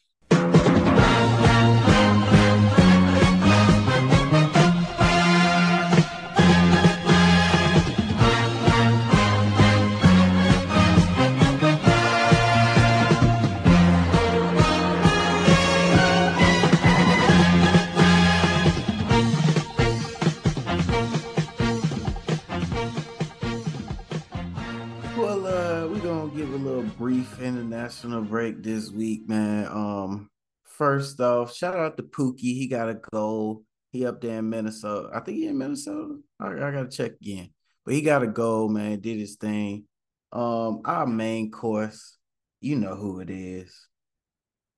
[26.97, 29.67] Brief international break this week, man.
[29.67, 30.29] Um,
[30.63, 32.39] first off, shout out to Pookie.
[32.39, 33.63] He got a goal.
[33.91, 35.09] He up there in Minnesota.
[35.13, 36.17] I think he in Minnesota.
[36.39, 37.49] I, I gotta check again.
[37.85, 38.99] But he got a goal, man.
[38.99, 39.85] Did his thing.
[40.31, 42.17] Um, our main course,
[42.61, 43.87] you know who it is.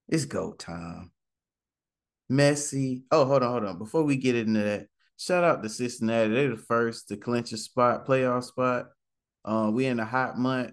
[0.08, 1.12] It's go time.
[2.30, 3.02] Messi.
[3.10, 3.78] Oh, hold on, hold on.
[3.78, 6.32] Before we get into that, shout out to Cincinnati.
[6.32, 8.86] They're the first to clinch a spot, playoff spot.
[9.44, 10.72] Uh, we in a hot month.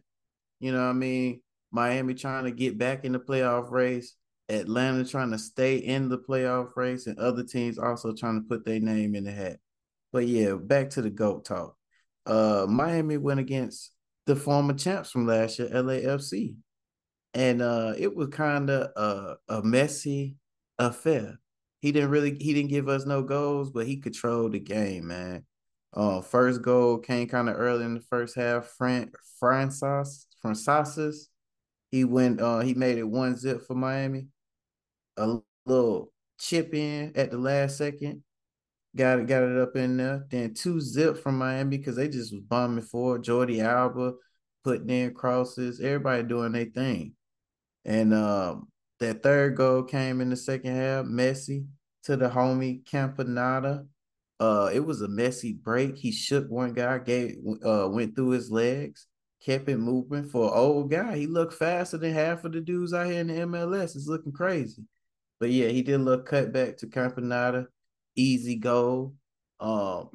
[0.65, 1.41] You know what I mean?
[1.71, 4.15] Miami trying to get back in the playoff race.
[4.49, 8.65] Atlanta trying to stay in the playoff race, and other teams also trying to put
[8.65, 9.59] their name in the hat.
[10.11, 11.75] But yeah, back to the GOAT talk.
[12.25, 13.91] Uh, Miami went against
[14.25, 16.55] the former champs from last year, LAFC.
[17.35, 20.37] And uh, it was kind of a, a messy
[20.79, 21.39] affair.
[21.79, 25.45] He didn't really he didn't give us no goals, but he controlled the game, man.
[25.93, 28.65] Uh, first goal came kind of early in the first half.
[28.79, 31.29] Fran Francis from Sasas.
[31.89, 34.27] He went uh he made it one zip for Miami.
[35.17, 38.21] A little chip in at the last second.
[38.95, 40.27] Got it, got it up in there.
[40.29, 44.13] Then two zip from Miami because they just was bombing for Jordi Alba,
[44.63, 47.13] putting in crosses, everybody doing their thing.
[47.83, 48.67] And um
[48.99, 51.05] that third goal came in the second half.
[51.05, 51.65] Messi
[52.03, 53.87] to the homie Campagnaro.
[54.39, 55.97] Uh, it was a messy break.
[55.97, 59.07] He shook one guy, gave uh went through his legs
[59.45, 61.17] kept it moving for an old guy.
[61.17, 63.95] He looked faster than half of the dudes out here in the MLS.
[63.95, 64.83] It's looking crazy.
[65.39, 67.67] But yeah, he did a little cutback to Campagnaro,
[68.15, 69.13] easy goal.
[69.59, 70.09] Um,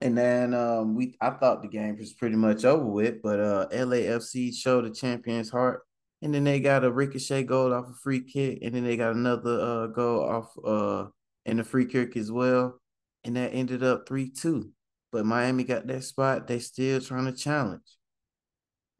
[0.00, 3.68] and then um, we I thought the game was pretty much over with, but uh,
[3.72, 5.82] LAFC showed the champion's heart,
[6.20, 9.14] and then they got a ricochet goal off a free kick, and then they got
[9.14, 11.08] another uh, goal off uh
[11.46, 12.78] in the free kick as well,
[13.24, 14.70] and that ended up three two.
[15.12, 16.46] But Miami got that spot.
[16.46, 17.96] They still trying to challenge.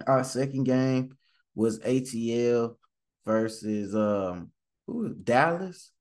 [0.06, 1.16] Our second game
[1.54, 2.76] was ATL
[3.24, 4.50] versus um
[4.86, 5.92] who Dallas,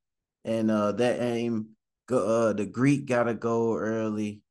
[0.44, 1.68] and uh that aim
[2.10, 4.42] uh the Greek got a goal early.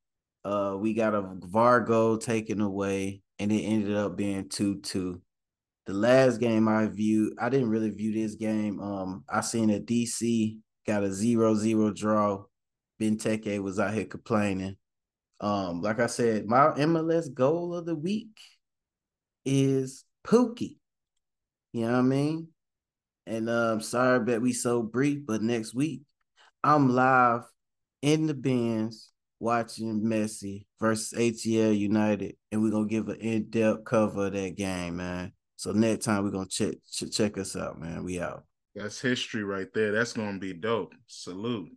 [0.44, 5.22] Uh, we got a VAR goal taken away, and it ended up being two two.
[5.88, 8.80] The last game I viewed, I didn't really view this game.
[8.80, 12.44] Um, I seen a DC got a zero zero draw.
[13.02, 14.78] Benteke was out here complaining.
[15.42, 18.38] Um, like I said, my MLS goal of the week
[19.46, 20.78] is Pookie.
[21.72, 22.48] You know what I mean?
[23.28, 26.02] And um, sorry that we so brief, but next week
[26.64, 27.42] I'm live
[28.02, 34.28] in the bins watching Messi versus ATL United, and we're gonna give an in-depth cover
[34.28, 35.32] of that game, man.
[35.58, 36.76] So next time we're gonna check
[37.12, 38.04] check us out, man.
[38.04, 38.46] We out.
[38.76, 39.92] That's history right there.
[39.92, 40.94] That's gonna be dope.
[41.08, 41.70] Salute.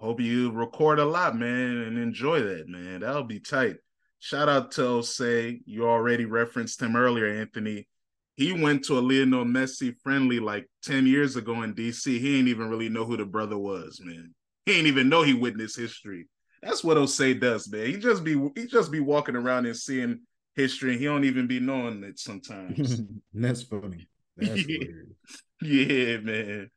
[0.00, 3.00] Hope you record a lot, man, and enjoy that, man.
[3.00, 3.76] That'll be tight.
[4.22, 5.62] Shout out to Osei.
[5.66, 7.88] You already referenced him earlier, Anthony.
[8.36, 12.20] He went to a Lionel Messi friendly like 10 years ago in DC.
[12.20, 14.32] He ain't even really know who the brother was, man.
[14.64, 16.28] He ain't even know he witnessed history.
[16.62, 17.86] That's what Osei does, man.
[17.86, 20.20] He just be he just be walking around and seeing
[20.54, 23.02] history, and he don't even be knowing it sometimes.
[23.34, 24.06] That's funny.
[24.36, 25.16] That's weird.
[25.62, 26.70] Yeah, man.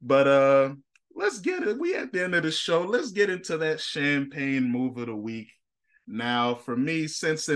[0.00, 0.74] But uh
[1.14, 1.78] let's get it.
[1.78, 2.84] We at the end of the show.
[2.84, 5.48] Let's get into that champagne move of the week.
[6.06, 7.48] Now, for me, since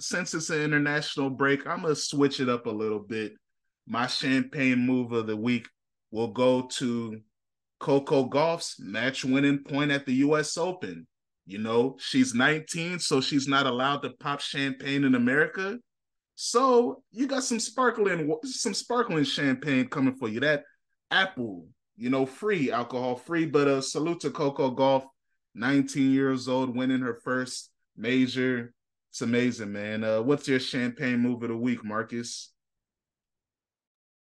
[0.00, 3.34] since it's an international break, I'm gonna switch it up a little bit.
[3.86, 5.68] My champagne move of the week
[6.12, 7.20] will go to
[7.80, 11.06] Coco Gauff's match winning point at the US Open.
[11.46, 15.78] You know, she's 19, so she's not allowed to pop champagne in America.
[16.36, 20.40] So you got some sparkling, some sparkling champagne coming for you.
[20.40, 20.62] That
[21.10, 23.46] apple, you know, free, alcohol free.
[23.46, 25.04] But uh salute to Coco Golf,
[25.54, 28.72] 19 years old, winning her first major.
[29.10, 30.04] It's amazing, man.
[30.04, 32.52] Uh, what's your champagne move of the week, Marcus?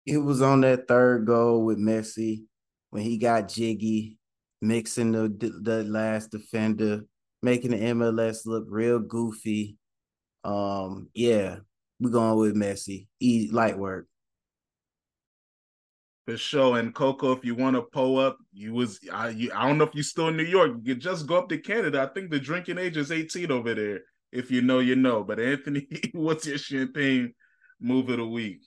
[0.05, 2.43] It was on that third goal with Messi
[2.89, 4.17] when he got jiggy,
[4.61, 5.29] mixing the
[5.61, 7.03] the last defender,
[7.41, 9.77] making the MLS look real goofy.
[10.43, 11.57] Um, yeah,
[11.99, 13.07] we're going with Messi.
[13.19, 14.07] Easy light work.
[16.25, 16.79] For sure.
[16.79, 19.83] And Coco, if you want to pull up, you was I you, I don't know
[19.83, 20.71] if you're still in New York.
[20.83, 22.01] You just go up to Canada.
[22.01, 24.01] I think the drinking age is 18 over there.
[24.31, 25.23] If you know, you know.
[25.23, 27.33] But Anthony, what's your champagne
[27.81, 28.61] move of the week?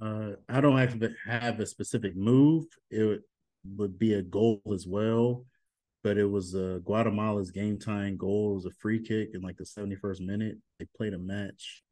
[0.00, 2.64] Uh, I don't actually have a specific move.
[2.90, 3.20] It
[3.76, 5.44] would be a goal as well,
[6.02, 8.52] but it was uh, Guatemala's game time goal.
[8.52, 10.56] It was a free kick in like the 71st minute.
[10.78, 11.82] They played a match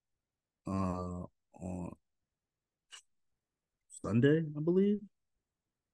[0.66, 1.90] uh, on
[4.04, 5.00] Sunday, I believe.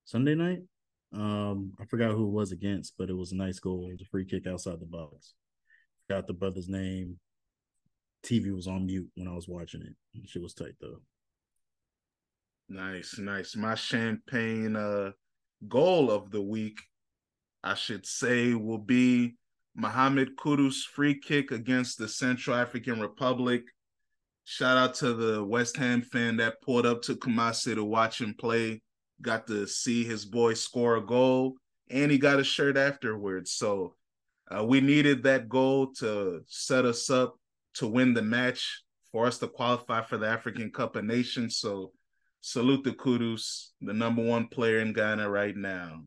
[0.05, 0.62] Sunday night.
[1.12, 3.87] Um, I forgot who it was against, but it was a nice goal.
[3.89, 5.35] It was a free kick outside the box.
[6.09, 7.19] Got the brother's name.
[8.25, 10.29] TV was on mute when I was watching it.
[10.29, 11.01] She was tight though.
[12.69, 13.57] Nice, nice.
[13.57, 15.12] My champagne uh
[15.66, 16.79] goal of the week,
[17.62, 19.37] I should say, will be
[19.75, 23.62] Mohamed Kudus free kick against the Central African Republic.
[24.51, 28.32] Shout out to the West Ham fan that pulled up to Kumasi to watch him
[28.32, 28.80] play.
[29.20, 31.57] Got to see his boy score a goal,
[31.90, 33.53] and he got a shirt afterwards.
[33.53, 33.94] So
[34.51, 37.36] uh, we needed that goal to set us up
[37.74, 41.59] to win the match for us to qualify for the African Cup of Nations.
[41.59, 41.92] So
[42.40, 46.05] salute the Kudus, the number one player in Ghana right now.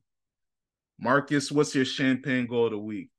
[0.99, 3.09] Marcus, what's your champagne goal of the week?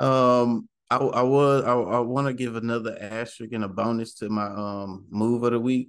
[0.00, 4.28] Um, I I was I, I want to give another asterisk and a bonus to
[4.28, 5.88] my um move of the week,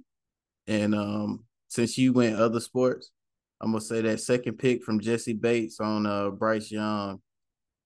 [0.66, 3.10] and um since you went other sports,
[3.60, 7.20] I'm gonna say that second pick from Jessie Bates on uh Bryce Young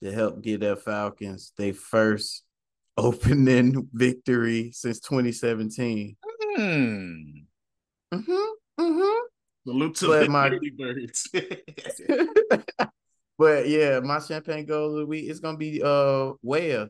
[0.03, 2.45] to help get their Falcons they first
[2.97, 6.17] opening victory since 2017.
[6.23, 7.15] Hmm.
[8.15, 8.33] Mm-hmm.
[8.81, 9.19] Mm-hmm.
[9.67, 11.29] Salute to But the my- Birds.
[13.39, 16.89] but yeah, my champagne goal of the week is gonna be uh where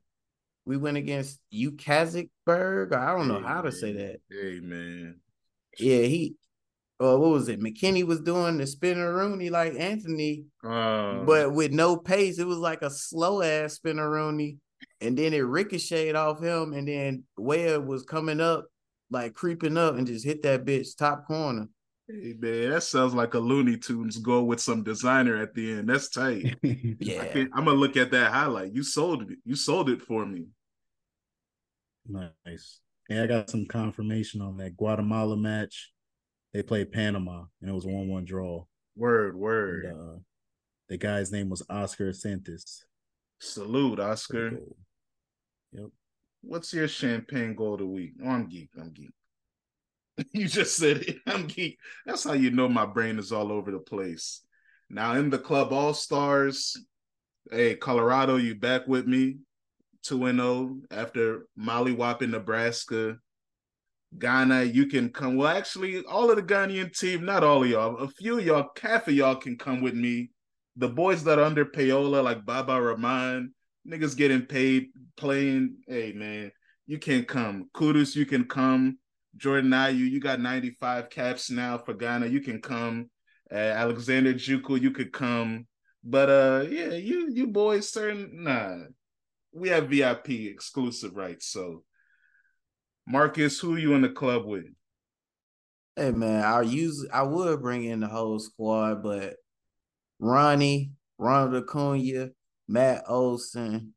[0.68, 2.92] we went against Ukazikberg.
[2.94, 4.20] I don't know how to say that.
[4.30, 5.18] Hey man.
[5.78, 6.34] Yeah, he
[7.00, 7.58] uh what was it?
[7.58, 12.38] McKinney was doing the spinner Rooney like Anthony, Uh, but with no pace.
[12.38, 14.58] It was like a slow ass spinner Rooney.
[15.00, 18.66] And then it ricocheted off him, and then Ware was coming up,
[19.10, 21.68] like creeping up, and just hit that bitch top corner.
[22.08, 25.88] hey man, that sounds like a Looney Tunes go with some designer at the end.
[25.88, 26.56] That's tight.
[26.62, 28.74] yeah, I am gonna look at that highlight.
[28.74, 29.38] You sold it.
[29.44, 30.46] You sold it for me.
[32.08, 32.80] Nice.
[33.08, 35.92] Yeah, I got some confirmation on that Guatemala match.
[36.52, 38.64] They played Panama and it was a one-one draw.
[38.96, 39.86] Word, And, word.
[39.86, 40.18] uh,
[40.88, 42.82] the guy's name was Oscar Santis.
[43.40, 44.58] Salute, Oscar.
[45.72, 45.88] Yep.
[46.42, 48.14] What's your champagne goal of the week?
[48.24, 48.70] Oh, I'm geek.
[48.78, 49.10] I'm geek.
[50.32, 51.16] you just said it.
[51.26, 51.78] I'm geek.
[52.06, 54.42] That's how you know my brain is all over the place.
[54.90, 56.76] Now in the club all stars.
[57.50, 59.36] Hey, Colorado, you back with me?
[60.04, 63.16] 2 and 0 after Molly whopping Nebraska.
[64.16, 65.36] Ghana, you can come.
[65.36, 68.70] Well, actually, all of the Ghanaian team, not all of y'all, a few of y'all,
[68.80, 70.30] half of y'all can come with me.
[70.76, 73.52] The boys that are under payola, like Baba Rahman,
[73.86, 75.76] niggas getting paid playing.
[75.86, 76.52] Hey man,
[76.86, 77.68] you can come.
[77.74, 78.98] Kudus, you can come.
[79.36, 82.26] Jordan Ayew, you got 95 caps now for Ghana.
[82.26, 83.10] You can come.
[83.52, 85.66] Uh, Alexander Djiku, you could come.
[86.04, 88.76] But uh yeah, you you boys certain nah.
[89.52, 91.46] We have VIP exclusive rights.
[91.46, 91.84] So
[93.06, 94.66] Marcus, who you in the club with?
[95.96, 99.36] Hey man, I use I would bring in the whole squad, but
[100.20, 102.30] Ronnie, Ronald Acuna,
[102.68, 103.94] Matt Olson.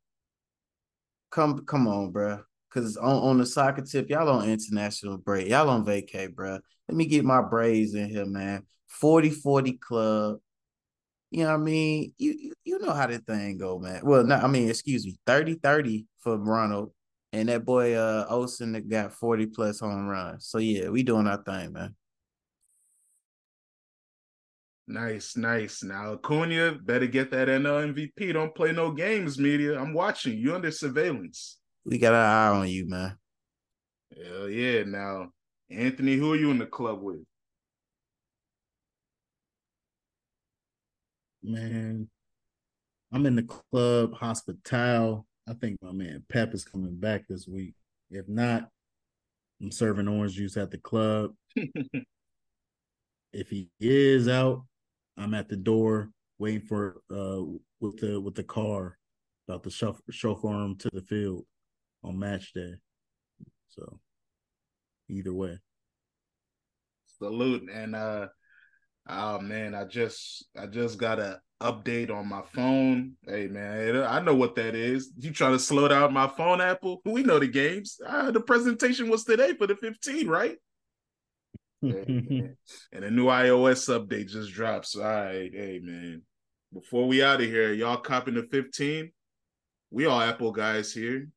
[1.30, 2.40] Come come on, bro.
[2.70, 5.48] Cause on, on the soccer tip, y'all on international break.
[5.48, 6.58] Y'all on vacay, bro.
[6.88, 8.64] Let me get my Braves in here, man.
[9.02, 10.38] 40-40 club.
[11.32, 12.12] You know what I mean?
[12.18, 14.02] You you know how that thing go, man.
[14.04, 16.92] Well, no, I mean, excuse me, 30-30 for Ronald.
[17.32, 20.46] And that boy uh Olson that got 40 plus home runs.
[20.46, 21.94] So yeah, we doing our thing, man.
[24.86, 25.82] Nice, nice.
[25.82, 28.34] Now Acuna better get that NL MVP.
[28.34, 29.80] Don't play no games, media.
[29.80, 31.56] I'm watching you under surveillance.
[31.86, 33.16] We got our eye on you, man.
[34.14, 34.82] Hell yeah.
[34.82, 35.30] Now,
[35.70, 37.24] Anthony, who are you in the club with?
[41.42, 42.08] Man,
[43.12, 45.26] I'm in the club hospital.
[45.48, 47.74] I think my man Pep is coming back this week.
[48.10, 48.68] If not,
[49.60, 51.32] I'm serving orange juice at the club.
[53.32, 54.64] if he is out,
[55.16, 57.42] I'm at the door waiting for uh
[57.80, 58.98] with the with the car
[59.48, 61.44] about to chauffeur, chauffeur him to the field
[62.04, 62.74] on match day.
[63.68, 63.98] So
[65.08, 65.58] either way.
[67.18, 68.28] Salute and uh
[69.08, 73.12] oh man, I just I just got a update on my phone.
[73.26, 75.12] Hey man, I know what that is.
[75.18, 77.00] You trying to slow down my phone, Apple?
[77.04, 77.98] We know the games.
[78.06, 80.56] Uh, the presentation was today for the 15, right?
[81.82, 82.56] and
[82.92, 84.86] a new iOS update just dropped.
[84.86, 86.22] So, all right, hey man,
[86.72, 89.10] before we out of here, y'all copping the 15?
[89.90, 91.28] We all Apple guys here.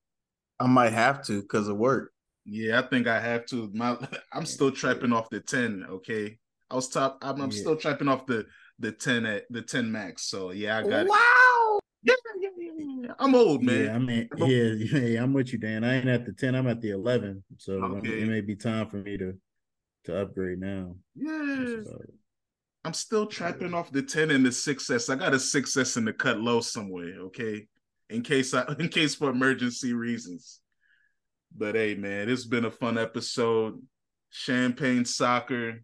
[0.60, 2.12] I might have to because of work.
[2.46, 3.70] Yeah, I think I have to.
[3.74, 3.98] My,
[4.34, 5.88] I'm still trapping off the 10.
[5.90, 6.38] Okay,
[6.70, 7.20] I was top.
[7.22, 7.60] I'm, I'm yeah.
[7.60, 8.46] still trapping off the
[8.80, 10.24] the 10 at the 10 max.
[10.24, 11.80] So yeah, I got wow.
[12.04, 13.14] Yeah, yeah, yeah, yeah.
[13.18, 13.86] I'm old, man.
[13.86, 15.84] Yeah, I mean, yeah, yeah, I'm with you, Dan.
[15.84, 16.54] I ain't at the 10.
[16.54, 17.44] I'm at the 11.
[17.58, 18.22] So okay.
[18.22, 19.34] it may be time for me to
[20.06, 20.96] to upgrade now.
[21.16, 21.78] Yeah.
[22.84, 25.12] I'm still trapping off the 10 and the 6S.
[25.12, 27.66] I got a 6S in the cut low somewhere, okay?
[28.12, 30.62] In case I in case for emergency reasons.
[31.58, 33.82] But hey man, it's been a fun episode.
[34.30, 35.82] Champagne soccer.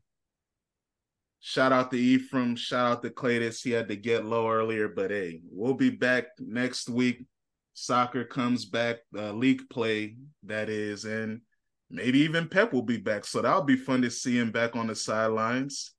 [1.44, 2.56] Shout out to Ephraim.
[2.56, 3.64] Shout out to Claytis.
[3.64, 7.26] He had to get low earlier, but hey, we'll be back next week.
[7.74, 11.42] Soccer comes back, uh, league play that is, and
[11.89, 13.26] maybe even Pep will be back.
[13.26, 15.94] So that'll be fun to see him back on the sidelines.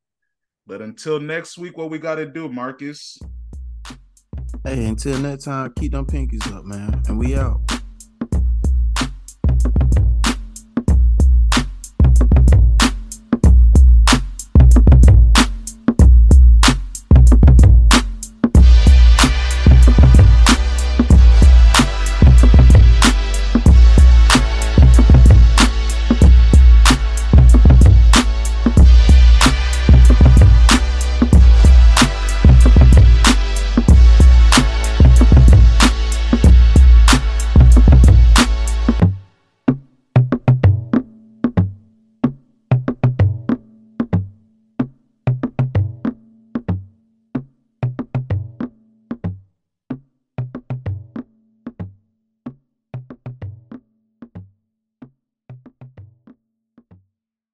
[0.64, 3.18] But until next week, what we got to do, Marcus?
[4.64, 7.02] Hey, until next time, keep them pinkies up, man.
[7.08, 7.71] And we out.